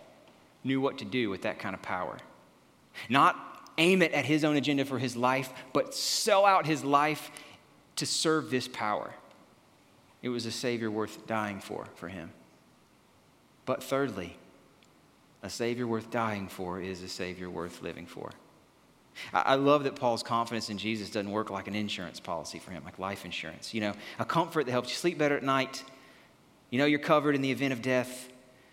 knew 0.63 0.81
what 0.81 0.99
to 0.99 1.05
do 1.05 1.31
with 1.31 1.43
that 1.43 1.59
kind 1.59 1.75
of 1.75 1.83
power. 1.83 2.19
Not 3.09 3.37
aim 3.79 4.03
it 4.03 4.13
at 4.13 4.25
his 4.25 4.45
own 4.45 4.57
agenda 4.57 4.85
for 4.85 4.99
his 4.99 5.17
life, 5.17 5.53
but 5.73 5.95
sell 5.95 6.45
out 6.45 6.67
his 6.67 6.85
life 6.85 7.31
to 7.97 8.07
serve 8.07 8.51
this 8.51 8.69
power. 8.69 9.15
It 10.23 10.29
was 10.29 10.47
a 10.47 10.53
Savior 10.53 10.91
worth 10.91 11.27
dying 11.27 11.61
for 11.61 11.87
for 11.97 12.09
him. 12.09 12.33
But 13.67 13.83
thirdly, 13.83 14.37
a 15.43 15.51
Savior 15.51 15.87
worth 15.87 16.11
dying 16.11 16.49
for 16.49 16.81
is 16.81 17.03
a 17.03 17.09
Savior 17.09 17.51
worth 17.51 17.83
living 17.83 18.07
for. 18.07 18.31
I 19.33 19.55
love 19.55 19.85
that 19.85 19.97
Paul's 19.97 20.23
confidence 20.23 20.71
in 20.71 20.79
Jesus 20.79 21.11
doesn't 21.11 21.31
work 21.31 21.51
like 21.51 21.69
an 21.69 21.75
insurance 21.75 22.21
policy 22.21 22.59
for 22.59 22.71
him, 22.71 22.85
like 22.85 22.99
life 22.99 23.25
insurance. 23.25 23.75
You 23.75 23.81
know, 23.81 23.93
a 24.19 24.25
comfort 24.25 24.67
that 24.67 24.73
helps 24.73 24.91
you 24.91 24.97
sleep 24.97 25.19
better 25.19 25.37
at 25.37 25.43
night. 25.43 25.85
You 26.71 26.79
know, 26.79 26.85
you're 26.85 26.99
covered 26.99 27.35
in 27.35 27.43
the 27.43 27.51
event 27.51 27.73
of 27.73 27.83
death, 27.83 28.29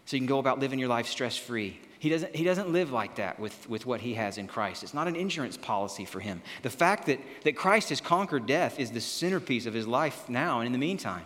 so 0.05 0.15
you 0.15 0.19
can 0.19 0.27
go 0.27 0.39
about 0.39 0.59
living 0.59 0.79
your 0.79 0.89
life 0.89 1.07
stress 1.07 1.37
free. 1.37 1.79
He 1.99 2.09
doesn't, 2.09 2.35
he 2.35 2.43
doesn't 2.43 2.71
live 2.71 2.91
like 2.91 3.17
that 3.17 3.39
with, 3.39 3.69
with 3.69 3.85
what 3.85 4.01
he 4.01 4.15
has 4.15 4.39
in 4.39 4.47
Christ. 4.47 4.81
It's 4.81 4.93
not 4.93 5.07
an 5.07 5.15
insurance 5.15 5.55
policy 5.55 6.03
for 6.03 6.19
him. 6.19 6.41
The 6.63 6.69
fact 6.71 7.05
that, 7.05 7.19
that 7.43 7.55
Christ 7.55 7.89
has 7.89 8.01
conquered 8.01 8.47
death 8.47 8.79
is 8.79 8.89
the 8.89 9.01
centerpiece 9.01 9.67
of 9.67 9.75
his 9.75 9.85
life 9.85 10.27
now 10.27 10.61
and 10.61 10.65
in 10.65 10.71
the 10.71 10.79
meantime. 10.79 11.25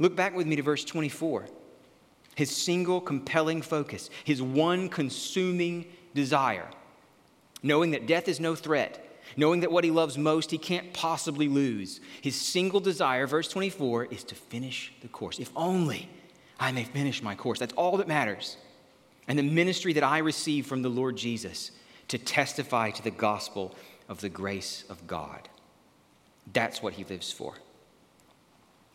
Look 0.00 0.16
back 0.16 0.34
with 0.34 0.48
me 0.48 0.56
to 0.56 0.62
verse 0.62 0.84
24. 0.84 1.46
His 2.34 2.50
single 2.50 3.00
compelling 3.00 3.62
focus, 3.62 4.10
his 4.24 4.42
one 4.42 4.88
consuming 4.88 5.86
desire 6.14 6.68
knowing 7.62 7.92
that 7.92 8.06
death 8.06 8.28
is 8.28 8.40
no 8.40 8.54
threat, 8.54 9.06
knowing 9.36 9.60
that 9.60 9.72
what 9.72 9.84
he 9.84 9.90
loves 9.90 10.18
most 10.18 10.50
he 10.50 10.58
can't 10.58 10.92
possibly 10.92 11.48
lose. 11.48 12.00
His 12.20 12.40
single 12.40 12.80
desire, 12.80 13.26
verse 13.26 13.48
24, 13.48 14.06
is 14.06 14.24
to 14.24 14.34
finish 14.34 14.92
the 15.02 15.08
course. 15.08 15.38
If 15.38 15.50
only 15.54 16.08
I 16.60 16.72
may 16.72 16.84
finish 16.84 17.22
my 17.22 17.34
course. 17.34 17.58
That's 17.58 17.72
all 17.72 17.96
that 17.96 18.06
matters. 18.06 18.58
And 19.26 19.38
the 19.38 19.42
ministry 19.42 19.94
that 19.94 20.04
I 20.04 20.18
receive 20.18 20.66
from 20.66 20.82
the 20.82 20.88
Lord 20.90 21.16
Jesus 21.16 21.70
to 22.08 22.18
testify 22.18 22.90
to 22.90 23.02
the 23.02 23.10
gospel 23.10 23.74
of 24.08 24.20
the 24.20 24.28
grace 24.28 24.84
of 24.90 25.06
God. 25.06 25.48
That's 26.52 26.82
what 26.82 26.94
he 26.94 27.04
lives 27.04 27.32
for. 27.32 27.54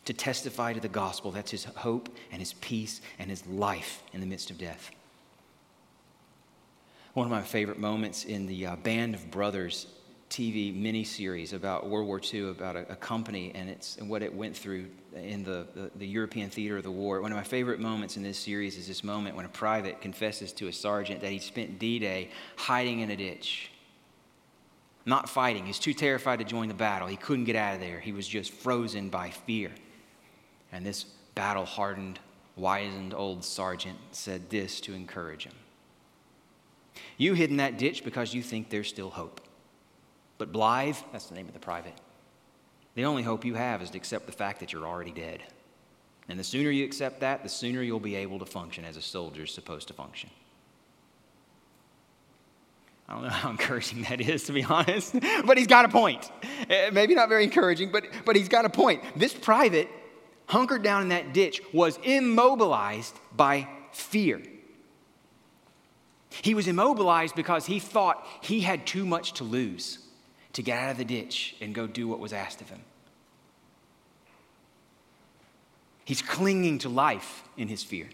To 0.06 0.14
testify 0.14 0.74
to 0.74 0.80
the 0.80 0.88
gospel, 0.88 1.32
that's 1.32 1.52
his 1.52 1.64
hope 1.64 2.10
and 2.32 2.40
his 2.40 2.54
peace 2.54 3.02
and 3.18 3.30
his 3.30 3.46
life 3.48 4.04
in 4.14 4.20
the 4.20 4.28
midst 4.28 4.52
of 4.52 4.60
death. 4.60 4.92
One 7.16 7.26
of 7.26 7.32
my 7.32 7.44
favorite 7.44 7.80
moments 7.80 8.26
in 8.26 8.46
the 8.46 8.66
uh, 8.66 8.76
Band 8.76 9.16
of 9.16 9.32
Brothers 9.32 9.88
TV 10.30 10.76
miniseries 10.76 11.54
about 11.54 11.88
World 11.88 12.08
War 12.08 12.20
II, 12.22 12.50
about 12.50 12.76
a, 12.76 12.92
a 12.92 12.96
company 12.98 13.54
and, 13.56 13.70
it's, 13.70 13.96
and 13.96 14.10
what 14.10 14.22
it 14.22 14.34
went 14.36 14.54
through 14.54 14.88
in 15.16 15.46
the, 15.46 15.66
the, 15.74 15.92
the, 15.96 16.06
European 16.06 16.50
theater 16.50 16.76
of 16.76 16.84
the 16.84 16.92
war. 16.92 17.22
One 17.22 17.32
of 17.32 17.38
my 17.38 17.44
favorite 17.46 17.80
moments 17.80 18.18
in 18.18 18.24
this 18.24 18.38
series 18.38 18.78
is 18.78 18.90
this 18.90 19.02
moment 19.02 19.38
when 19.38 19.46
a 19.46 19.50
private 19.50 20.02
confesses 20.02 20.52
to 20.54 20.68
a 20.68 20.74
sergeant 20.74 21.22
that 21.22 21.32
he 21.32 21.40
spent 21.40 21.80
D 21.80 22.00
Day 22.00 22.32
hiding 22.58 23.00
in 23.00 23.10
a 23.10 23.16
ditch, 23.16 23.72
not 25.06 25.30
fighting. 25.30 25.66
He's 25.66 25.80
too 25.80 25.94
terrified 25.94 26.40
to 26.40 26.46
join 26.46 26.68
the 26.68 26.74
battle. 26.74 27.08
He 27.08 27.16
couldn't 27.16 27.46
get 27.46 27.56
out 27.56 27.76
of 27.76 27.80
there. 27.80 28.02
He 28.02 28.12
was 28.12 28.28
just 28.28 28.52
frozen 28.52 29.08
by 29.08 29.30
fear. 29.30 29.72
And 30.74 30.86
this 30.86 31.06
battle 31.34 31.64
hardened, 31.64 32.20
wizened 32.58 33.14
old 33.14 33.46
sergeant 33.46 34.00
said 34.12 34.50
this 34.50 34.82
to 34.82 34.94
encourage 34.94 35.46
him 35.46 35.54
You 37.18 37.34
hid 37.34 37.50
in 37.50 37.58
that 37.58 37.78
ditch 37.78 38.04
because 38.04 38.34
you 38.34 38.42
think 38.42 38.70
there's 38.70 38.88
still 38.88 39.10
hope. 39.10 39.42
But 40.38 40.52
Blithe, 40.52 40.98
that's 41.12 41.28
the 41.28 41.36
name 41.36 41.48
of 41.48 41.54
the 41.54 41.60
private, 41.60 41.94
the 42.96 43.06
only 43.06 43.24
hope 43.24 43.46
you 43.46 43.56
have 43.56 43.82
is 43.82 43.90
to 43.92 43.98
accept 43.98 44.26
the 44.26 44.32
fact 44.32 44.60
that 44.62 44.74
you're 44.74 44.86
already 44.86 45.12
dead. 45.12 45.44
And 46.28 46.40
the 46.40 46.44
sooner 46.44 46.72
you 46.72 46.84
accept 46.86 47.20
that, 47.20 47.44
the 47.44 47.50
sooner 47.50 47.82
you'll 47.82 48.00
be 48.00 48.16
able 48.16 48.40
to 48.40 48.46
function 48.46 48.84
as 48.84 48.98
a 48.98 49.02
soldier 49.02 49.44
is 49.44 49.52
supposed 49.52 49.88
to 49.90 49.94
function. 49.94 50.30
I 53.08 53.14
don't 53.14 53.24
know 53.24 53.30
how 53.30 53.50
encouraging 53.52 54.04
that 54.04 54.22
is, 54.22 54.44
to 54.46 54.54
be 54.54 54.64
honest, 54.64 55.16
but 55.46 55.58
he's 55.58 55.68
got 55.68 55.86
a 55.86 55.90
point. 55.90 56.32
Eh, 56.70 56.90
maybe 56.92 57.14
not 57.16 57.30
very 57.30 57.44
encouraging, 57.44 57.92
but, 57.92 58.06
but 58.26 58.36
he's 58.36 58.50
got 58.50 58.66
a 58.66 58.70
point. 58.70 59.04
This 59.16 59.34
private, 59.34 59.90
hunkered 60.48 60.82
down 60.82 61.04
in 61.04 61.10
that 61.10 61.34
ditch, 61.34 61.62
was 61.74 62.00
immobilized 62.04 63.16
by 63.36 63.68
fear. 63.92 64.42
He 66.42 66.54
was 66.54 66.68
immobilized 66.68 67.36
because 67.36 67.66
he 67.66 67.80
thought 67.80 68.26
he 68.42 68.62
had 68.62 68.86
too 68.86 69.06
much 69.06 69.34
to 69.34 69.44
lose 69.44 70.00
to 70.54 70.62
get 70.62 70.80
out 70.80 70.92
of 70.92 70.98
the 70.98 71.06
ditch 71.06 71.56
and 71.62 71.76
go 71.76 71.88
do 71.88 72.08
what 72.08 72.20
was 72.20 72.34
asked 72.34 72.62
of 72.62 72.70
him. 72.70 72.82
He's 76.06 76.22
clinging 76.22 76.80
to 76.80 76.90
life 76.90 77.44
in 77.58 77.68
his 77.68 77.84
fear. 77.84 78.08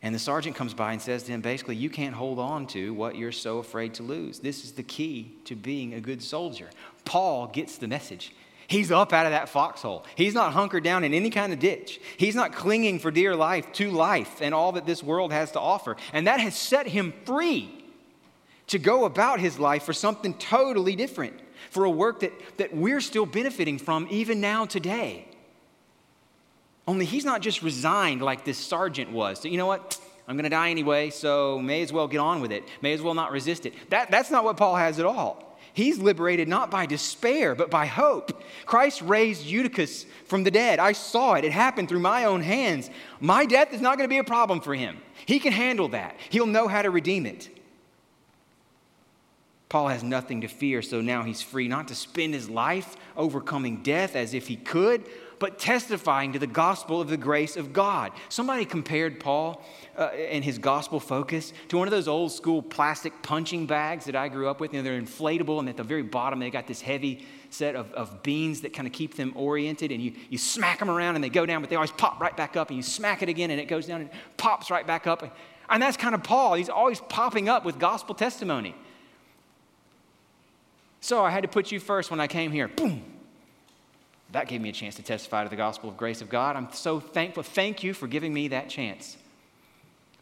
And 0.00 0.14
the 0.14 0.18
sergeant 0.20 0.54
comes 0.54 0.74
by 0.74 0.92
and 0.92 1.02
says 1.02 1.24
to 1.24 1.32
him, 1.32 1.40
basically, 1.40 1.74
you 1.74 1.90
can't 1.90 2.14
hold 2.14 2.38
on 2.38 2.68
to 2.68 2.94
what 2.94 3.16
you're 3.16 3.32
so 3.32 3.58
afraid 3.58 3.94
to 3.94 4.04
lose. 4.04 4.38
This 4.38 4.64
is 4.64 4.72
the 4.72 4.84
key 4.84 5.32
to 5.44 5.56
being 5.56 5.94
a 5.94 6.00
good 6.00 6.22
soldier. 6.22 6.70
Paul 7.04 7.48
gets 7.48 7.78
the 7.78 7.88
message. 7.88 8.32
He's 8.68 8.92
up 8.92 9.14
out 9.14 9.24
of 9.24 9.32
that 9.32 9.48
foxhole. 9.48 10.04
He's 10.14 10.34
not 10.34 10.52
hunkered 10.52 10.84
down 10.84 11.02
in 11.02 11.14
any 11.14 11.30
kind 11.30 11.54
of 11.54 11.58
ditch. 11.58 11.98
He's 12.18 12.34
not 12.34 12.52
clinging 12.52 12.98
for 12.98 13.10
dear 13.10 13.34
life 13.34 13.72
to 13.72 13.90
life 13.90 14.42
and 14.42 14.54
all 14.54 14.72
that 14.72 14.84
this 14.84 15.02
world 15.02 15.32
has 15.32 15.52
to 15.52 15.60
offer. 15.60 15.96
And 16.12 16.26
that 16.26 16.38
has 16.38 16.54
set 16.54 16.86
him 16.86 17.14
free 17.24 17.82
to 18.66 18.78
go 18.78 19.06
about 19.06 19.40
his 19.40 19.58
life 19.58 19.84
for 19.84 19.94
something 19.94 20.34
totally 20.34 20.94
different, 20.96 21.40
for 21.70 21.84
a 21.84 21.90
work 21.90 22.20
that, 22.20 22.32
that 22.58 22.76
we're 22.76 23.00
still 23.00 23.24
benefiting 23.24 23.78
from 23.78 24.06
even 24.10 24.38
now 24.38 24.66
today. 24.66 25.26
Only 26.86 27.06
he's 27.06 27.24
not 27.24 27.40
just 27.40 27.62
resigned 27.62 28.20
like 28.20 28.44
this 28.44 28.58
sergeant 28.58 29.10
was. 29.10 29.40
So, 29.40 29.48
you 29.48 29.56
know 29.56 29.66
what? 29.66 29.98
I'm 30.26 30.36
going 30.36 30.44
to 30.44 30.50
die 30.50 30.68
anyway, 30.68 31.08
so 31.08 31.58
may 31.58 31.80
as 31.80 31.90
well 31.90 32.06
get 32.06 32.18
on 32.18 32.42
with 32.42 32.52
it. 32.52 32.68
May 32.82 32.92
as 32.92 33.00
well 33.00 33.14
not 33.14 33.32
resist 33.32 33.64
it. 33.64 33.72
That, 33.88 34.10
that's 34.10 34.30
not 34.30 34.44
what 34.44 34.58
Paul 34.58 34.76
has 34.76 34.98
at 34.98 35.06
all. 35.06 35.47
He's 35.72 35.98
liberated 35.98 36.48
not 36.48 36.70
by 36.70 36.86
despair, 36.86 37.54
but 37.54 37.70
by 37.70 37.86
hope. 37.86 38.42
Christ 38.66 39.02
raised 39.02 39.44
Eutychus 39.44 40.06
from 40.24 40.44
the 40.44 40.50
dead. 40.50 40.78
I 40.78 40.92
saw 40.92 41.34
it. 41.34 41.44
It 41.44 41.52
happened 41.52 41.88
through 41.88 42.00
my 42.00 42.24
own 42.24 42.42
hands. 42.42 42.90
My 43.20 43.46
death 43.46 43.72
is 43.72 43.80
not 43.80 43.96
going 43.96 44.08
to 44.08 44.12
be 44.12 44.18
a 44.18 44.24
problem 44.24 44.60
for 44.60 44.74
him. 44.74 44.98
He 45.26 45.38
can 45.38 45.52
handle 45.52 45.88
that, 45.88 46.16
he'll 46.30 46.46
know 46.46 46.68
how 46.68 46.82
to 46.82 46.90
redeem 46.90 47.26
it. 47.26 47.50
Paul 49.68 49.88
has 49.88 50.02
nothing 50.02 50.40
to 50.40 50.48
fear, 50.48 50.80
so 50.80 51.02
now 51.02 51.22
he's 51.22 51.42
free 51.42 51.68
not 51.68 51.88
to 51.88 51.94
spend 51.94 52.32
his 52.32 52.48
life 52.48 52.96
overcoming 53.16 53.82
death 53.82 54.16
as 54.16 54.32
if 54.32 54.46
he 54.46 54.56
could, 54.56 55.04
but 55.38 55.58
testifying 55.58 56.32
to 56.32 56.38
the 56.38 56.46
gospel 56.46 57.00
of 57.00 57.08
the 57.08 57.16
grace 57.16 57.56
of 57.56 57.72
God. 57.72 58.12
Somebody 58.28 58.64
compared 58.64 59.20
Paul 59.20 59.62
uh, 59.96 60.04
and 60.04 60.44
his 60.44 60.58
gospel 60.58 61.00
focus 61.00 61.52
to 61.68 61.78
one 61.78 61.88
of 61.88 61.92
those 61.92 62.08
old 62.08 62.32
school 62.32 62.62
plastic 62.62 63.22
punching 63.22 63.66
bags 63.66 64.04
that 64.06 64.16
I 64.16 64.28
grew 64.28 64.48
up 64.48 64.60
with. 64.60 64.72
You 64.72 64.82
know, 64.82 64.88
they're 64.88 65.00
inflatable, 65.00 65.58
and 65.58 65.68
at 65.68 65.76
the 65.76 65.82
very 65.82 66.02
bottom, 66.02 66.38
they 66.38 66.50
got 66.50 66.66
this 66.66 66.80
heavy 66.80 67.26
set 67.50 67.76
of, 67.76 67.92
of 67.92 68.22
beans 68.22 68.60
that 68.62 68.72
kind 68.72 68.86
of 68.86 68.92
keep 68.92 69.14
them 69.14 69.32
oriented, 69.34 69.92
and 69.92 70.02
you, 70.02 70.12
you 70.28 70.38
smack 70.38 70.78
them 70.78 70.90
around 70.90 71.14
and 71.14 71.24
they 71.24 71.30
go 71.30 71.46
down, 71.46 71.60
but 71.60 71.70
they 71.70 71.76
always 71.76 71.92
pop 71.92 72.20
right 72.20 72.36
back 72.36 72.56
up, 72.56 72.68
and 72.68 72.76
you 72.76 72.82
smack 72.82 73.22
it 73.22 73.28
again, 73.28 73.50
and 73.50 73.60
it 73.60 73.68
goes 73.68 73.86
down 73.86 74.00
and 74.00 74.10
pops 74.36 74.70
right 74.70 74.86
back 74.86 75.06
up. 75.06 75.36
And 75.70 75.82
that's 75.82 75.96
kind 75.96 76.14
of 76.14 76.22
Paul. 76.22 76.54
He's 76.54 76.68
always 76.68 77.00
popping 77.00 77.48
up 77.48 77.64
with 77.64 77.78
gospel 77.78 78.14
testimony. 78.14 78.74
So 81.00 81.24
I 81.24 81.30
had 81.30 81.42
to 81.42 81.48
put 81.48 81.70
you 81.70 81.78
first 81.78 82.10
when 82.10 82.20
I 82.20 82.26
came 82.26 82.50
here. 82.50 82.68
Boom. 82.68 83.02
That 84.32 84.48
gave 84.48 84.60
me 84.60 84.68
a 84.68 84.72
chance 84.72 84.96
to 84.96 85.02
testify 85.02 85.44
to 85.44 85.50
the 85.50 85.56
gospel 85.56 85.88
of 85.88 85.96
grace 85.96 86.20
of 86.20 86.28
God. 86.28 86.56
I'm 86.56 86.68
so 86.72 87.00
thankful. 87.00 87.42
Thank 87.42 87.82
you 87.82 87.94
for 87.94 88.06
giving 88.06 88.32
me 88.32 88.48
that 88.48 88.68
chance. 88.68 89.16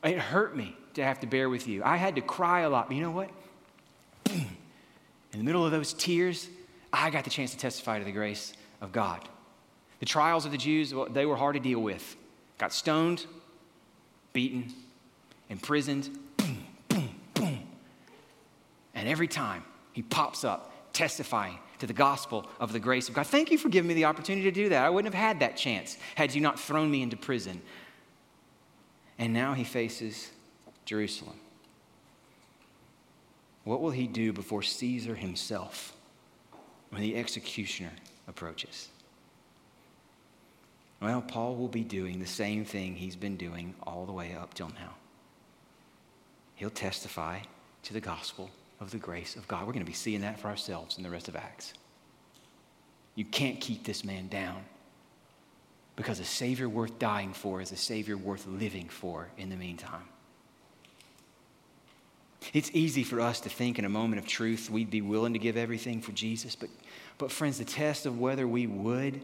It 0.05 0.19
hurt 0.19 0.57
me 0.57 0.77
to 0.95 1.03
have 1.03 1.21
to 1.21 1.27
bear 1.27 1.49
with 1.49 1.67
you. 1.67 1.83
I 1.85 1.97
had 1.97 2.15
to 2.15 2.21
cry 2.21 2.61
a 2.61 2.71
lot. 2.71 2.89
But 2.89 2.97
you 2.97 3.03
know 3.03 3.11
what? 3.11 3.31
In 4.27 4.47
the 5.33 5.43
middle 5.45 5.65
of 5.65 5.73
those 5.73 5.93
tears, 5.93 6.49
I 6.93 7.11
got 7.11 7.25
the 7.25 7.31
chance 7.31 7.51
to 7.51 7.59
testify 7.59 7.99
to 7.99 8.05
the 8.05 8.13
grace 8.13 8.53
of 8.81 8.93
God. 8.93 9.29
The 9.99 10.07
trials 10.07 10.47
of 10.47 10.53
the 10.53 10.59
Jews, 10.59 10.95
they 11.11 11.27
were 11.27 11.37
hard 11.37 11.55
to 11.55 11.61
deal 11.61 11.81
with. 11.81 12.17
Got 12.59 12.73
stoned, 12.73 13.27
beaten, 14.33 14.73
imprisoned, 15.49 16.11
boom, 16.37 16.65
boom, 16.89 17.09
boom. 17.35 17.59
And 18.95 19.09
every 19.09 19.29
time 19.29 19.65
he 19.93 20.03
pops 20.03 20.45
up 20.45 20.73
testifying 20.93 21.59
to 21.79 21.87
the 21.87 21.93
gospel 21.93 22.47
of 22.61 22.73
the 22.73 22.81
grace 22.81 23.09
of 23.09 23.15
God. 23.15 23.27
Thank 23.27 23.51
you 23.51 23.59
for 23.59 23.69
giving 23.69 23.89
me 23.89 23.95
the 23.95 24.05
opportunity 24.05 24.45
to 24.45 24.51
do 24.51 24.69
that. 24.71 24.85
I 24.85 24.91
wouldn't 24.91 25.13
have 25.15 25.23
had 25.23 25.41
that 25.41 25.57
chance 25.57 25.97
had 26.15 26.35
you 26.35 26.41
not 26.41 26.59
thrown 26.59 26.91
me 26.91 27.03
into 27.03 27.17
prison. 27.17 27.61
And 29.19 29.33
now 29.33 29.55
he 29.55 29.65
faces 29.65 30.31
Jerusalem. 30.85 31.39
What 33.65 33.81
will 33.81 33.91
he 33.91 34.07
do 34.07 34.33
before 34.33 34.63
Caesar 34.63 35.15
himself 35.15 35.97
when 36.91 37.03
the 37.03 37.17
executioner 37.17 37.93
approaches? 38.29 38.89
Well, 41.01 41.21
Paul 41.21 41.57
will 41.57 41.69
be 41.69 41.85
doing 41.85 42.21
the 42.21 42.27
same 42.27 42.65
thing 42.65 42.95
he's 42.95 43.17
been 43.17 43.37
doing 43.37 43.75
all 43.83 44.07
the 44.07 44.13
way 44.13 44.35
up 44.35 44.55
till 44.55 44.69
now. 44.69 44.95
He'll 46.55 46.71
testify 46.71 47.41
to 47.83 47.93
the 47.93 48.01
gospel 48.01 48.51
of 48.81 48.91
the 48.91 48.99
grace 48.99 49.37
of 49.37 49.47
God. 49.49 49.61
We're 49.67 49.73
going 49.73 49.85
to 49.85 49.91
be 49.91 49.93
seeing 49.93 50.21
that 50.21 50.39
for 50.39 50.49
ourselves 50.49 50.97
in 50.97 51.03
the 51.03 51.11
rest 51.11 51.29
of 51.29 51.37
Acts. 51.37 51.73
You 53.15 53.25
can't 53.25 53.61
keep 53.61 53.85
this 53.85 54.05
man 54.05 54.29
down 54.29 54.65
because 55.97 56.21
a 56.21 56.25
Savior 56.25 56.69
worth 56.69 56.99
dying 56.99 57.33
for 57.33 57.61
is 57.61 57.73
a 57.73 57.77
Savior 57.77 58.17
worth 58.17 58.47
living 58.47 58.89
for 58.89 59.29
in 59.39 59.49
the 59.49 59.57
meantime. 59.57 60.05
It's 62.53 62.71
easy 62.75 63.03
for 63.03 63.21
us 63.21 63.41
to 63.41 63.49
think 63.49 63.79
in 63.79 63.85
a 63.85 63.89
moment 63.89 64.23
of 64.23 64.29
truth 64.29 64.71
we'd 64.71 64.91
be 64.91 65.01
willing 65.01 65.33
to 65.33 65.39
give 65.39 65.57
everything 65.57 66.01
for 66.01 66.13
Jesus, 66.13 66.55
but, 66.55 66.69
but 67.19 67.33
friends, 67.33 67.59
the 67.59 67.65
test 67.65 68.07
of 68.07 68.21
whether 68.21 68.47
we 68.47 68.67
would 68.67 69.21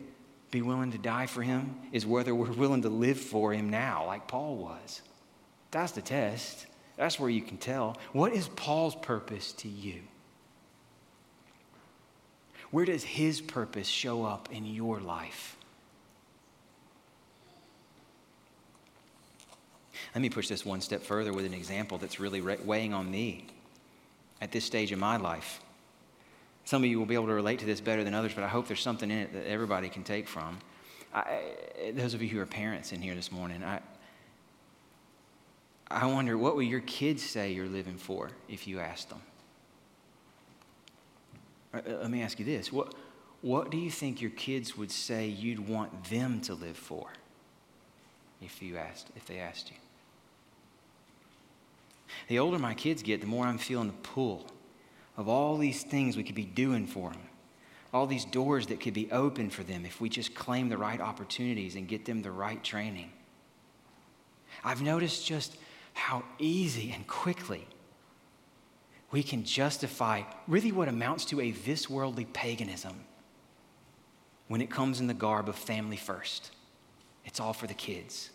be 0.51 0.63
willing 0.63 0.91
to 0.93 0.99
die 0.99 1.27
for 1.27 1.43
him 1.43 1.77
is 1.93 2.05
whether 2.05 2.35
we're 2.35 2.51
willing 2.53 2.83
to 2.83 2.89
live 2.89 3.19
for 3.19 3.53
him 3.53 3.71
now, 3.71 4.07
like 4.07 4.27
Paul 4.27 4.57
was. 4.57 5.03
That's 5.71 5.93
the 5.93 6.03
test. 6.03 6.67
That's 6.97 7.19
where 7.19 7.31
you 7.31 7.43
can 7.43 7.57
tell. 7.57 7.97
What 8.13 8.33
is 8.33 8.49
Paul's 8.49 8.95
purpose 8.95 9.53
to 9.55 9.69
you? 9.69 10.01
Where 12.71 12.85
does 12.85 13.05
his 13.05 13.41
purpose 13.41 13.87
show 13.87 14.25
up 14.25 14.49
in 14.51 14.67
your 14.67 15.01
life? 15.01 15.57
Let 20.15 20.21
me 20.21 20.29
push 20.29 20.49
this 20.49 20.65
one 20.65 20.81
step 20.81 21.03
further 21.03 21.33
with 21.33 21.47
an 21.47 21.55
example 21.55 21.99
that's 21.99 22.21
really 22.21 22.41
weighing 22.41 22.93
on 22.93 23.11
me 23.11 23.47
at 24.41 24.53
this 24.53 24.65
stage 24.65 24.93
in 24.93 24.99
my 24.99 25.17
life. 25.17 25.61
Some 26.65 26.85
of 26.85 26.91
you 26.91 26.99
will 26.99 27.07
be 27.07 27.15
able 27.15 27.27
to 27.27 27.35
relate 27.35 27.59
to 27.61 27.67
this 27.67 27.81
better 27.81 28.05
than 28.05 28.15
others, 28.15 28.33
but 28.35 28.45
I 28.45 28.49
hope 28.49 28.69
there's 28.69 28.81
something 28.81 29.11
in 29.11 29.19
it 29.19 29.33
that 29.33 29.47
everybody 29.47 29.89
can 29.89 30.05
take 30.05 30.29
from. 30.29 30.59
I, 31.15 31.41
those 31.95 32.15
of 32.15 32.23
you 32.23 32.29
who 32.29 32.41
are 32.41 32.47
parents 32.47 32.93
in 32.93 33.03
here 33.03 33.15
this 33.15 33.33
morning, 33.33 33.63
I, 33.65 33.81
I 35.93 36.07
wonder 36.07 36.39
what 36.39 36.55
will 36.55 36.63
your 36.63 36.81
kids 36.81 37.23
say 37.23 37.53
you're 37.53 37.67
living 37.67 37.99
for 37.99 38.31
if 38.49 38.67
you 38.67 38.81
ask 38.81 39.11
them? 39.11 39.21
Uh, 41.75 41.79
uh, 41.87 41.99
let 42.01 42.11
me 42.11 42.23
ask 42.23 42.39
you 42.39 42.47
this. 42.47 42.73
What, 42.73 42.95
what 43.43 43.71
do 43.71 43.77
you 43.77 43.91
think 43.91 44.21
your 44.21 44.31
kids 44.31 44.77
would 44.77 44.91
say 44.91 45.27
you'd 45.29 45.69
want 45.69 46.05
them 46.05 46.41
to 46.43 46.55
live 46.55 46.77
for 46.77 47.13
if 48.41 48.63
you 48.63 48.79
asked 48.79 49.09
if 49.17 49.27
they 49.27 49.39
asked 49.39 49.71
you? 49.71 49.77
The 52.29 52.39
older 52.39 52.59
my 52.59 52.75
kids 52.75 53.03
get, 53.03 53.21
the 53.21 53.27
more 53.27 53.47
I'm 53.47 53.59
feeling 53.59 53.89
the 53.89 53.95
pull 53.95 54.47
of 55.19 55.29
all 55.29 55.59
these 55.59 55.83
things 55.83 56.17
we 56.17 56.25
could 56.25 56.35
be 56.35 56.45
doing 56.45 56.87
for 56.87 57.11
them. 57.11 57.21
All 57.93 58.07
these 58.07 58.25
doors 58.25 58.69
that 58.69 58.81
could 58.81 58.95
be 58.95 59.13
open 59.13 59.51
for 59.51 59.63
them 59.63 59.85
if 59.85 60.01
we 60.01 60.09
just 60.09 60.35
claim 60.35 60.71
the 60.71 60.79
right 60.79 61.01
opportunities 61.01 61.75
and 61.77 61.87
get 61.87 62.07
them 62.07 62.23
the 62.23 62.31
right 62.31 62.63
training. 62.65 63.13
I've 64.65 64.81
noticed 64.81 65.27
just 65.27 65.59
how 65.95 66.25
easy 66.39 66.93
and 66.93 67.07
quickly 67.07 67.67
we 69.11 69.23
can 69.23 69.45
justify 69.45 70.23
really 70.49 70.73
what 70.73 70.89
amounts 70.89 71.25
to 71.27 71.41
a 71.41 71.51
this 71.51 71.89
worldly 71.89 72.25
paganism 72.25 73.05
when 74.49 74.61
it 74.61 74.71
comes 74.71 75.01
in 75.01 75.07
the 75.07 75.15
garb 75.15 75.49
of 75.49 75.57
family 75.57 75.97
first. 75.97 76.51
It's 77.25 77.39
all 77.39 77.53
for 77.53 77.67
the 77.67 77.75
kids. 77.75 78.31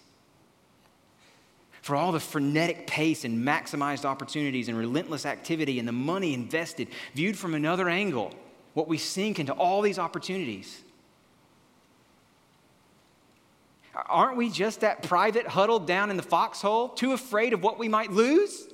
For 1.82 1.96
all 1.96 2.12
the 2.12 2.20
frenetic 2.20 2.88
pace 2.88 3.24
and 3.24 3.46
maximized 3.46 4.06
opportunities 4.06 4.68
and 4.68 4.78
relentless 4.78 5.26
activity 5.26 5.80
and 5.80 5.88
the 5.88 5.94
money 5.94 6.34
invested, 6.34 6.90
viewed 7.14 7.38
from 7.38 7.54
another 7.54 7.90
angle, 7.90 8.34
what 8.74 8.88
we 8.88 8.98
sink 8.98 9.40
into 9.40 9.54
all 9.54 9.82
these 9.82 9.98
opportunities. 9.98 10.82
Aren't 13.96 14.38
we 14.38 14.50
just 14.50 14.82
that 14.82 15.02
private 15.02 15.48
huddled 15.48 15.88
down 15.88 16.10
in 16.10 16.18
the 16.18 16.24
foxhole, 16.24 16.90
too 16.90 17.14
afraid 17.14 17.54
of 17.54 17.64
what 17.64 17.80
we 17.80 17.88
might 17.88 18.12
lose? 18.12 18.68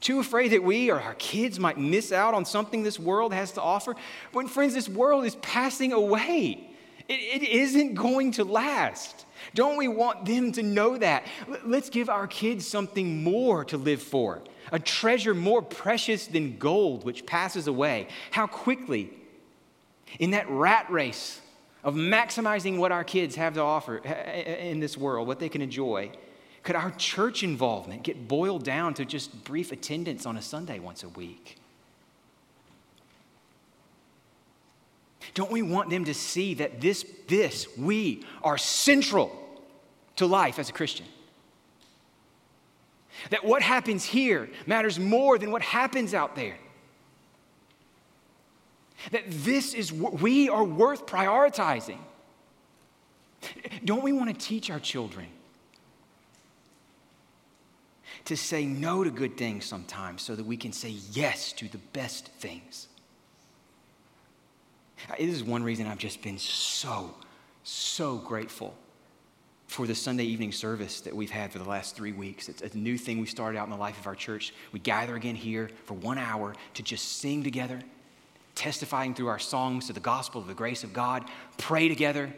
Too 0.00 0.20
afraid 0.20 0.52
that 0.52 0.62
we 0.62 0.90
or 0.90 1.00
our 1.00 1.14
kids 1.14 1.58
might 1.58 1.78
miss 1.78 2.12
out 2.12 2.32
on 2.32 2.44
something 2.44 2.84
this 2.84 2.98
world 2.98 3.32
has 3.32 3.52
to 3.52 3.62
offer? 3.62 3.96
When, 4.32 4.46
friends, 4.46 4.74
this 4.74 4.88
world 4.88 5.24
is 5.24 5.34
passing 5.36 5.92
away, 5.92 6.70
it, 7.08 7.42
it 7.42 7.42
isn't 7.42 7.94
going 7.94 8.30
to 8.32 8.44
last. 8.44 9.26
Don't 9.54 9.76
we 9.76 9.88
want 9.88 10.24
them 10.24 10.52
to 10.52 10.62
know 10.62 10.96
that? 10.98 11.26
Let's 11.64 11.90
give 11.90 12.08
our 12.08 12.28
kids 12.28 12.66
something 12.66 13.24
more 13.24 13.64
to 13.64 13.76
live 13.76 14.00
for, 14.02 14.42
a 14.70 14.78
treasure 14.78 15.34
more 15.34 15.62
precious 15.62 16.28
than 16.28 16.56
gold, 16.58 17.04
which 17.04 17.26
passes 17.26 17.66
away. 17.66 18.06
How 18.30 18.46
quickly 18.46 19.10
in 20.18 20.30
that 20.30 20.48
rat 20.48 20.90
race 20.90 21.40
of 21.84 21.94
maximizing 21.94 22.78
what 22.78 22.90
our 22.90 23.04
kids 23.04 23.36
have 23.36 23.54
to 23.54 23.60
offer 23.60 24.00
eh, 24.04 24.10
eh, 24.10 24.42
eh, 24.44 24.70
in 24.70 24.80
this 24.80 24.96
world, 24.96 25.28
what 25.28 25.38
they 25.38 25.48
can 25.48 25.62
enjoy, 25.62 26.10
could 26.64 26.74
our 26.74 26.90
church 26.92 27.44
involvement 27.44 28.02
get 28.02 28.26
boiled 28.26 28.64
down 28.64 28.92
to 28.94 29.04
just 29.04 29.44
brief 29.44 29.70
attendance 29.70 30.26
on 30.26 30.36
a 30.36 30.42
Sunday 30.42 30.80
once 30.80 31.04
a 31.04 31.08
week? 31.10 31.56
Don't 35.34 35.50
we 35.50 35.62
want 35.62 35.90
them 35.90 36.04
to 36.06 36.14
see 36.14 36.54
that 36.54 36.80
this, 36.80 37.04
this, 37.28 37.68
we 37.78 38.24
are 38.42 38.58
central 38.58 39.30
to 40.16 40.26
life 40.26 40.58
as 40.58 40.68
a 40.68 40.72
Christian? 40.72 41.06
That 43.30 43.44
what 43.44 43.62
happens 43.62 44.04
here 44.04 44.48
matters 44.66 44.98
more 44.98 45.38
than 45.38 45.50
what 45.52 45.62
happens 45.62 46.14
out 46.14 46.34
there. 46.34 46.56
That 49.10 49.24
this 49.26 49.74
is 49.74 49.92
what 49.92 50.20
we 50.20 50.48
are 50.48 50.64
worth 50.64 51.06
prioritizing. 51.06 51.98
Don't 53.84 54.02
we 54.02 54.12
want 54.12 54.28
to 54.28 54.46
teach 54.46 54.70
our 54.70 54.80
children 54.80 55.26
to 58.24 58.36
say 58.36 58.66
no 58.66 59.04
to 59.04 59.10
good 59.10 59.36
things 59.36 59.64
sometimes 59.64 60.22
so 60.22 60.34
that 60.34 60.44
we 60.44 60.56
can 60.56 60.72
say 60.72 60.96
yes 61.12 61.52
to 61.52 61.68
the 61.68 61.78
best 61.92 62.28
things? 62.38 62.88
This 65.18 65.34
is 65.34 65.44
one 65.44 65.62
reason 65.62 65.86
I've 65.86 65.98
just 65.98 66.22
been 66.22 66.38
so, 66.38 67.14
so 67.62 68.16
grateful 68.16 68.74
for 69.66 69.86
the 69.86 69.94
Sunday 69.94 70.24
evening 70.24 70.52
service 70.52 71.00
that 71.02 71.14
we've 71.14 71.30
had 71.30 71.52
for 71.52 71.58
the 71.58 71.68
last 71.68 71.96
three 71.96 72.12
weeks. 72.12 72.48
It's 72.48 72.62
a 72.62 72.78
new 72.78 72.96
thing 72.96 73.20
we 73.20 73.26
started 73.26 73.58
out 73.58 73.64
in 73.64 73.70
the 73.70 73.76
life 73.76 73.98
of 73.98 74.06
our 74.06 74.14
church. 74.14 74.54
We 74.72 74.80
gather 74.80 75.16
again 75.16 75.34
here 75.34 75.70
for 75.84 75.94
one 75.94 76.18
hour 76.18 76.54
to 76.74 76.82
just 76.82 77.18
sing 77.18 77.42
together 77.44 77.80
testifying 78.56 79.14
through 79.14 79.28
our 79.28 79.38
songs 79.38 79.86
to 79.86 79.92
the 79.92 80.00
gospel 80.00 80.40
of 80.40 80.48
the 80.48 80.54
grace 80.54 80.82
of 80.82 80.92
God, 80.92 81.24
pray 81.58 81.88
together 81.88 82.34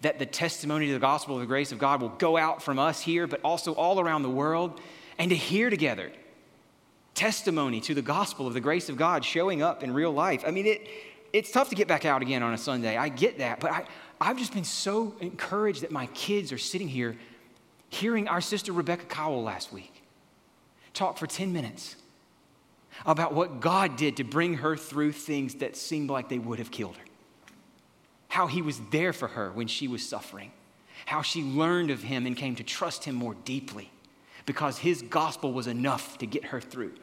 that 0.00 0.18
the 0.18 0.24
testimony 0.24 0.86
to 0.86 0.92
the 0.94 0.98
gospel 0.98 1.34
of 1.34 1.40
the 1.40 1.46
grace 1.46 1.72
of 1.72 1.78
God 1.78 2.00
will 2.00 2.08
go 2.10 2.38
out 2.38 2.62
from 2.62 2.78
us 2.78 3.00
here, 3.00 3.26
but 3.26 3.40
also 3.42 3.74
all 3.74 4.00
around 4.00 4.22
the 4.22 4.30
world, 4.30 4.80
and 5.18 5.30
to 5.30 5.36
hear 5.36 5.68
together 5.68 6.10
testimony 7.14 7.80
to 7.80 7.94
the 7.94 8.02
gospel 8.02 8.46
of 8.46 8.54
the 8.54 8.60
grace 8.60 8.88
of 8.88 8.96
God 8.96 9.24
showing 9.24 9.60
up 9.60 9.82
in 9.82 9.92
real 9.92 10.12
life. 10.12 10.44
I 10.46 10.52
mean, 10.52 10.66
it, 10.66 10.88
it's 11.32 11.50
tough 11.50 11.68
to 11.70 11.74
get 11.74 11.88
back 11.88 12.04
out 12.04 12.22
again 12.22 12.44
on 12.44 12.54
a 12.54 12.58
Sunday. 12.58 12.96
I 12.96 13.08
get 13.08 13.38
that, 13.38 13.58
but 13.58 13.72
I, 13.72 13.84
I've 14.20 14.38
just 14.38 14.54
been 14.54 14.64
so 14.64 15.14
encouraged 15.20 15.82
that 15.82 15.90
my 15.90 16.06
kids 16.06 16.52
are 16.52 16.58
sitting 16.58 16.88
here 16.88 17.16
hearing 17.88 18.28
our 18.28 18.40
sister 18.40 18.72
Rebecca 18.72 19.06
Cowell 19.06 19.42
last 19.42 19.72
week 19.72 20.04
talk 20.94 21.18
for 21.18 21.26
10 21.26 21.52
minutes 21.52 21.96
about 23.06 23.34
what 23.34 23.60
God 23.60 23.96
did 23.96 24.16
to 24.16 24.24
bring 24.24 24.54
her 24.54 24.76
through 24.76 25.12
things 25.12 25.56
that 25.56 25.76
seemed 25.76 26.10
like 26.10 26.28
they 26.28 26.38
would 26.38 26.58
have 26.58 26.70
killed 26.70 26.96
her. 26.96 27.04
How 28.28 28.46
he 28.46 28.62
was 28.62 28.80
there 28.90 29.12
for 29.12 29.28
her 29.28 29.50
when 29.50 29.66
she 29.66 29.88
was 29.88 30.06
suffering. 30.06 30.52
How 31.06 31.22
she 31.22 31.42
learned 31.42 31.90
of 31.90 32.02
him 32.02 32.26
and 32.26 32.36
came 32.36 32.54
to 32.56 32.64
trust 32.64 33.04
him 33.04 33.14
more 33.14 33.34
deeply 33.44 33.90
because 34.46 34.78
his 34.78 35.02
gospel 35.02 35.52
was 35.52 35.66
enough 35.66 36.18
to 36.18 36.26
get 36.26 36.46
her 36.46 36.60
through. 36.60 36.94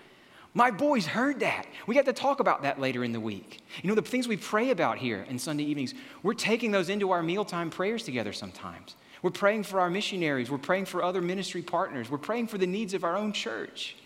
My 0.54 0.72
boys 0.72 1.06
heard 1.06 1.42
that. 1.42 1.68
We 1.86 1.96
got 1.96 2.06
to 2.06 2.14
talk 2.14 2.40
about 2.40 2.62
that 2.64 2.80
later 2.80 3.04
in 3.04 3.12
the 3.12 3.20
week. 3.20 3.62
You 3.84 3.90
know, 3.90 3.96
the 3.96 4.02
things 4.02 4.28
we 4.28 4.38
pray 4.38 4.72
about 4.72 4.98
here 4.98 5.26
in 5.30 5.38
Sunday 5.38 5.66
evenings, 5.66 5.94
we're 6.24 6.34
taking 6.34 6.72
those 6.72 6.90
into 6.90 7.12
our 7.12 7.22
mealtime 7.22 7.70
prayers 7.70 8.04
together 8.04 8.32
sometimes. 8.32 8.96
We're 9.22 9.32
praying 9.32 9.64
for 9.64 9.82
our 9.82 9.90
missionaries. 9.90 10.50
We're 10.50 10.58
praying 10.58 10.86
for 10.86 11.04
other 11.04 11.22
ministry 11.22 11.62
partners. 11.62 12.10
We're 12.10 12.20
praying 12.20 12.48
for 12.48 12.58
the 12.58 12.68
needs 12.68 12.94
of 12.94 13.04
our 13.04 13.18
own 13.18 13.34
church. 13.34 13.98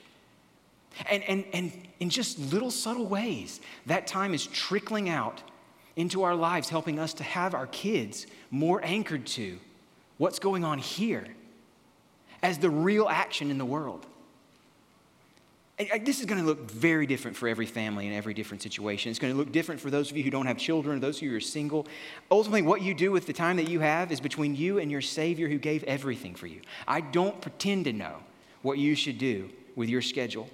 And, 1.10 1.24
and, 1.24 1.46
and 1.54 1.72
in 2.00 2.10
just 2.10 2.40
little 2.40 2.72
subtle 2.72 3.06
ways, 3.06 3.60
that 3.86 4.08
time 4.08 4.34
is 4.34 4.48
trickling 4.48 5.10
out 5.10 5.42
into 5.96 6.24
our 6.24 6.36
lives, 6.36 6.70
helping 6.70 7.00
us 7.00 7.14
to 7.16 7.24
have 7.24 7.54
our 7.54 7.68
kids 7.68 8.28
more 8.52 8.82
anchored 8.84 9.26
to 9.26 9.60
what's 10.18 10.40
going 10.40 10.64
on 10.64 10.80
here 10.80 11.28
as 12.42 12.58
the 12.58 12.70
real 12.70 13.08
action 13.10 13.52
in 13.52 13.58
the 13.58 13.66
world. 13.66 14.06
Uh, 15.80 15.98
this 16.04 16.20
is 16.20 16.26
going 16.26 16.40
to 16.40 16.46
look 16.46 16.70
very 16.70 17.06
different 17.06 17.38
for 17.38 17.48
every 17.48 17.66
family 17.66 18.06
in 18.06 18.14
every 18.14 18.34
different 18.34 18.62
situation. 18.62 19.10
It's 19.10 19.20
going 19.20 19.34
to 19.34 19.38
look 19.38 19.52
different 19.52 19.80
for 19.80 19.90
those 19.90 20.12
of 20.12 20.18
you 20.18 20.24
who 20.24 20.30
don't 20.30 20.46
have 20.46 20.58
children, 20.58 21.00
those 21.00 21.18
of 21.18 21.24
you 21.24 21.32
who 21.32 21.38
are 21.38 21.42
single. 21.42 21.88
Ultimately, 22.30 22.64
what 22.64 22.82
you 22.82 22.94
do 22.94 23.12
with 23.12 23.28
the 23.28 23.34
time 23.34 23.56
that 23.58 23.70
you 23.70 23.80
have 23.80 24.12
is 24.12 24.20
between 24.20 24.56
you 24.56 24.80
and 24.80 24.92
your 24.92 25.02
Savior 25.02 25.48
who 25.48 25.58
gave 25.58 25.84
everything 25.86 26.36
for 26.36 26.48
you. 26.48 26.62
I 26.88 27.00
don't 27.00 27.40
pretend 27.40 27.86
to 27.86 27.94
know 27.94 28.18
what 28.62 28.78
you 28.78 28.94
should 28.94 29.18
do 29.18 29.50
with 29.76 29.88
your 29.88 30.02
schedule. 30.02 30.50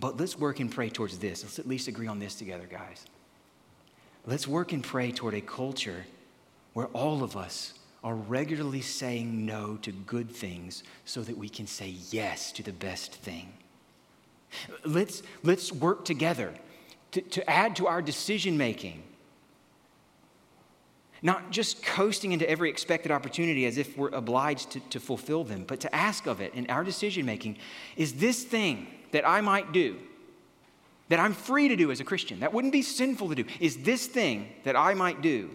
But 0.00 0.18
let's 0.18 0.38
work 0.38 0.60
and 0.60 0.70
pray 0.70 0.88
towards 0.88 1.18
this. 1.18 1.42
Let's 1.44 1.58
at 1.58 1.68
least 1.68 1.86
agree 1.86 2.06
on 2.06 2.18
this 2.18 2.34
together, 2.34 2.66
guys. 2.68 3.04
Let's 4.26 4.48
work 4.48 4.72
and 4.72 4.82
pray 4.82 5.12
toward 5.12 5.34
a 5.34 5.42
culture 5.42 6.06
where 6.72 6.86
all 6.86 7.22
of 7.22 7.36
us 7.36 7.74
are 8.02 8.14
regularly 8.14 8.80
saying 8.80 9.44
no 9.44 9.76
to 9.82 9.92
good 9.92 10.30
things 10.30 10.84
so 11.04 11.20
that 11.22 11.36
we 11.36 11.50
can 11.50 11.66
say 11.66 11.94
yes 12.10 12.50
to 12.52 12.62
the 12.62 12.72
best 12.72 13.14
thing. 13.14 13.52
Let's, 14.84 15.22
let's 15.42 15.70
work 15.70 16.06
together 16.06 16.54
to, 17.12 17.20
to 17.20 17.50
add 17.50 17.76
to 17.76 17.86
our 17.86 18.00
decision 18.00 18.56
making. 18.56 19.02
Not 21.22 21.50
just 21.50 21.82
coasting 21.82 22.32
into 22.32 22.48
every 22.48 22.70
expected 22.70 23.12
opportunity 23.12 23.66
as 23.66 23.76
if 23.76 23.96
we're 23.96 24.08
obliged 24.08 24.70
to, 24.70 24.80
to 24.80 25.00
fulfill 25.00 25.44
them, 25.44 25.64
but 25.66 25.80
to 25.80 25.94
ask 25.94 26.26
of 26.26 26.40
it 26.40 26.54
in 26.54 26.68
our 26.70 26.82
decision 26.82 27.26
making 27.26 27.58
is 27.96 28.14
this 28.14 28.42
thing 28.42 28.86
that 29.12 29.28
I 29.28 29.40
might 29.40 29.72
do, 29.72 29.98
that 31.08 31.20
I'm 31.20 31.34
free 31.34 31.68
to 31.68 31.76
do 31.76 31.90
as 31.90 32.00
a 32.00 32.04
Christian, 32.04 32.40
that 32.40 32.54
wouldn't 32.54 32.72
be 32.72 32.82
sinful 32.82 33.28
to 33.28 33.34
do, 33.34 33.44
is 33.58 33.78
this 33.78 34.06
thing 34.06 34.48
that 34.64 34.76
I 34.76 34.94
might 34.94 35.20
do 35.20 35.50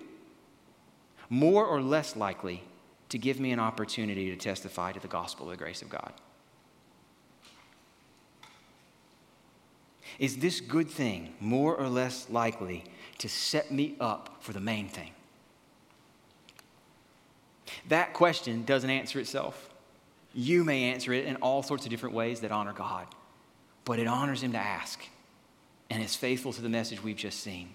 more 1.30 1.65
or 1.65 1.82
less 1.82 2.15
likely 2.15 2.63
to 3.10 3.17
give 3.17 3.39
me 3.39 3.51
an 3.51 3.60
opportunity 3.60 4.30
to 4.30 4.36
testify 4.36 4.91
to 4.91 4.99
the 4.99 5.08
gospel 5.08 5.47
of 5.47 5.58
the 5.58 5.63
grace 5.63 5.82
of 5.82 5.89
God? 5.89 6.13
Is 10.19 10.38
this 10.38 10.62
good 10.62 10.89
thing 10.89 11.34
more 11.39 11.75
or 11.75 11.89
less 11.89 12.30
likely 12.30 12.84
to 13.17 13.28
set 13.28 13.71
me 13.71 13.95
up 13.99 14.38
for 14.39 14.54
the 14.54 14.60
main 14.60 14.88
thing? 14.88 15.12
That 17.90 18.13
question 18.13 18.63
doesn't 18.63 18.90
answer 18.90 19.19
itself. 19.19 19.69
You 20.33 20.63
may 20.63 20.92
answer 20.92 21.13
it 21.13 21.25
in 21.25 21.38
all 21.38 21.63
sorts 21.63 21.86
of 21.86 21.92
different 21.92 22.15
ways 22.15 22.42
that 22.42 22.52
honor 22.52 22.73
God 22.73 23.08
but 23.86 24.00
it 24.00 24.08
honors 24.08 24.44
him 24.44 24.52
to 24.52 24.58
ask. 24.58 25.00
And 25.92 26.04
is 26.04 26.15
faithful 26.15 26.52
to 26.52 26.62
the 26.62 26.69
message 26.69 27.02
we've 27.04 27.15
just 27.15 27.42
seen 27.42 27.69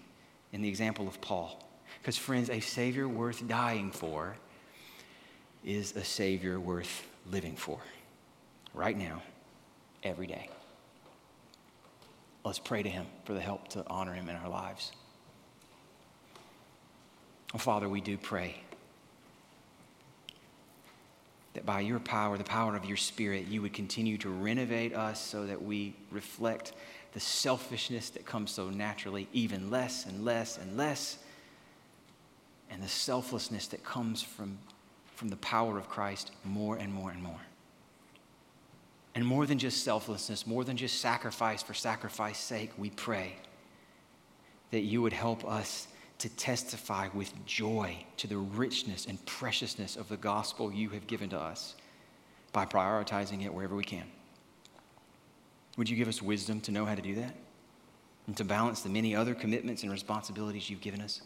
in 0.53 0.63
the 0.63 0.69
example 0.69 1.07
of 1.07 1.21
Paul. 1.21 1.65
Because, 2.03 2.17
friends, 2.17 2.51
a 2.51 2.59
Savior 2.59 3.09
worth 3.09 3.47
dying 3.47 3.93
for 3.93 4.37
is 5.65 5.95
a 5.95 6.05
Savior 6.05 6.59
worth 6.59 7.07
living 7.31 7.55
for 7.55 7.79
right 8.75 8.99
now, 8.99 9.23
every 10.03 10.27
day. 10.27 10.51
Let's 12.45 12.59
pray 12.59 12.83
to 12.83 12.89
Him 12.89 13.07
for 13.25 13.33
the 13.33 13.41
help 13.41 13.69
to 13.69 13.85
honor 13.87 14.13
Him 14.13 14.29
in 14.29 14.35
our 14.35 14.49
lives. 14.49 14.91
Oh, 17.55 17.59
Father, 17.59 17.89
we 17.89 18.01
do 18.01 18.17
pray 18.17 18.61
that 21.61 21.67
by 21.67 21.81
your 21.81 21.99
power, 22.01 22.39
the 22.39 22.45
power 22.45 22.75
of 22.75 22.87
your 22.87 22.97
Spirit, 22.97 23.47
you 23.47 23.61
would 23.61 23.75
continue 23.75 24.17
to 24.17 24.31
renovate 24.31 24.95
us 24.95 25.21
so 25.21 25.45
that 25.45 25.61
we 25.61 25.93
reflect 26.11 26.73
the 27.13 27.21
selfishness 27.21 28.09
that 28.11 28.25
comes 28.25 28.51
so 28.51 28.71
naturally, 28.71 29.29
even 29.35 29.69
less 29.69 30.07
and 30.07 30.25
less 30.25 30.57
and 30.57 30.79
less, 30.79 31.19
and 32.71 32.83
the 32.83 32.89
selflessness 32.89 33.67
that 33.67 33.85
comes 33.85 34.23
from, 34.23 34.57
from 35.17 35.29
the 35.29 35.37
power 35.37 35.77
of 35.77 35.87
Christ 35.91 36.31
more 36.47 36.77
and 36.77 36.91
more 36.95 37.11
and 37.11 37.23
more. 37.23 37.41
And 39.15 39.27
more 39.27 39.45
than 39.45 39.59
just 39.59 39.85
selflessness, 39.85 40.47
more 40.47 40.65
than 40.65 40.79
just 40.79 40.99
sacrifice 40.99 41.63
for 41.63 41.75
sacrifice 41.75 42.39
sake, 42.39 42.71
we 42.79 42.89
pray 42.89 43.35
that 44.71 44.81
you 44.81 45.03
would 45.03 45.13
help 45.13 45.45
us 45.45 45.89
to 46.21 46.29
testify 46.29 47.09
with 47.15 47.33
joy 47.47 47.97
to 48.19 48.27
the 48.27 48.37
richness 48.37 49.07
and 49.07 49.25
preciousness 49.25 49.97
of 49.97 50.09
the 50.09 50.19
gospel 50.19 50.71
you 50.71 50.91
have 50.91 51.07
given 51.07 51.31
to 51.31 51.39
us 51.39 51.75
by 52.53 52.67
prioritizing 52.67 53.45
it 53.45 53.53
wherever 53.53 53.75
we 53.75 53.85
can. 53.85 54.05
Would 55.79 55.89
you 55.89 55.97
give 55.97 56.09
us 56.09 56.21
wisdom 56.21 56.61
to 56.63 56.73
know 56.73 56.85
how 56.85 56.95
to 56.95 57.01
do 57.01 57.15
that 57.15 57.35
and 58.27 58.37
to 58.37 58.45
balance 58.45 58.83
the 58.83 58.91
many 58.91 59.17
other 59.17 59.35
commitments 59.35 59.83
and 59.83 59.91
responsibilities 59.91 60.69
you've 60.69 60.83
given 60.83 61.01
us? 61.01 61.23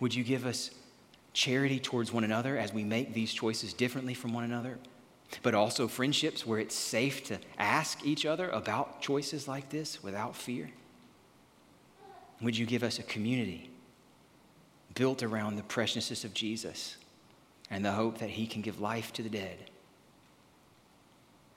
Would 0.00 0.12
you 0.12 0.24
give 0.24 0.44
us 0.44 0.70
charity 1.32 1.78
towards 1.78 2.12
one 2.12 2.24
another 2.24 2.58
as 2.58 2.72
we 2.72 2.82
make 2.82 3.14
these 3.14 3.32
choices 3.32 3.72
differently 3.72 4.14
from 4.14 4.32
one 4.32 4.44
another? 4.44 4.78
But 5.42 5.54
also 5.54 5.86
friendships 5.86 6.44
where 6.44 6.58
it's 6.58 6.74
safe 6.74 7.22
to 7.24 7.38
ask 7.58 8.04
each 8.04 8.26
other 8.26 8.48
about 8.50 9.00
choices 9.00 9.46
like 9.46 9.70
this 9.70 10.02
without 10.02 10.34
fear? 10.34 10.70
Would 12.40 12.58
you 12.58 12.66
give 12.66 12.82
us 12.82 12.98
a 12.98 13.04
community 13.04 13.70
built 14.94 15.22
around 15.22 15.56
the 15.56 15.62
preciousness 15.62 16.24
of 16.24 16.34
Jesus 16.34 16.96
and 17.70 17.84
the 17.84 17.92
hope 17.92 18.18
that 18.18 18.30
he 18.30 18.46
can 18.46 18.62
give 18.62 18.80
life 18.80 19.12
to 19.14 19.22
the 19.22 19.28
dead? 19.28 19.58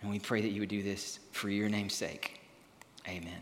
And 0.01 0.11
we 0.11 0.19
pray 0.19 0.41
that 0.41 0.49
you 0.49 0.61
would 0.61 0.69
do 0.69 0.83
this 0.83 1.19
for 1.31 1.49
your 1.49 1.69
name's 1.69 1.93
sake. 1.93 2.39
Amen. 3.07 3.41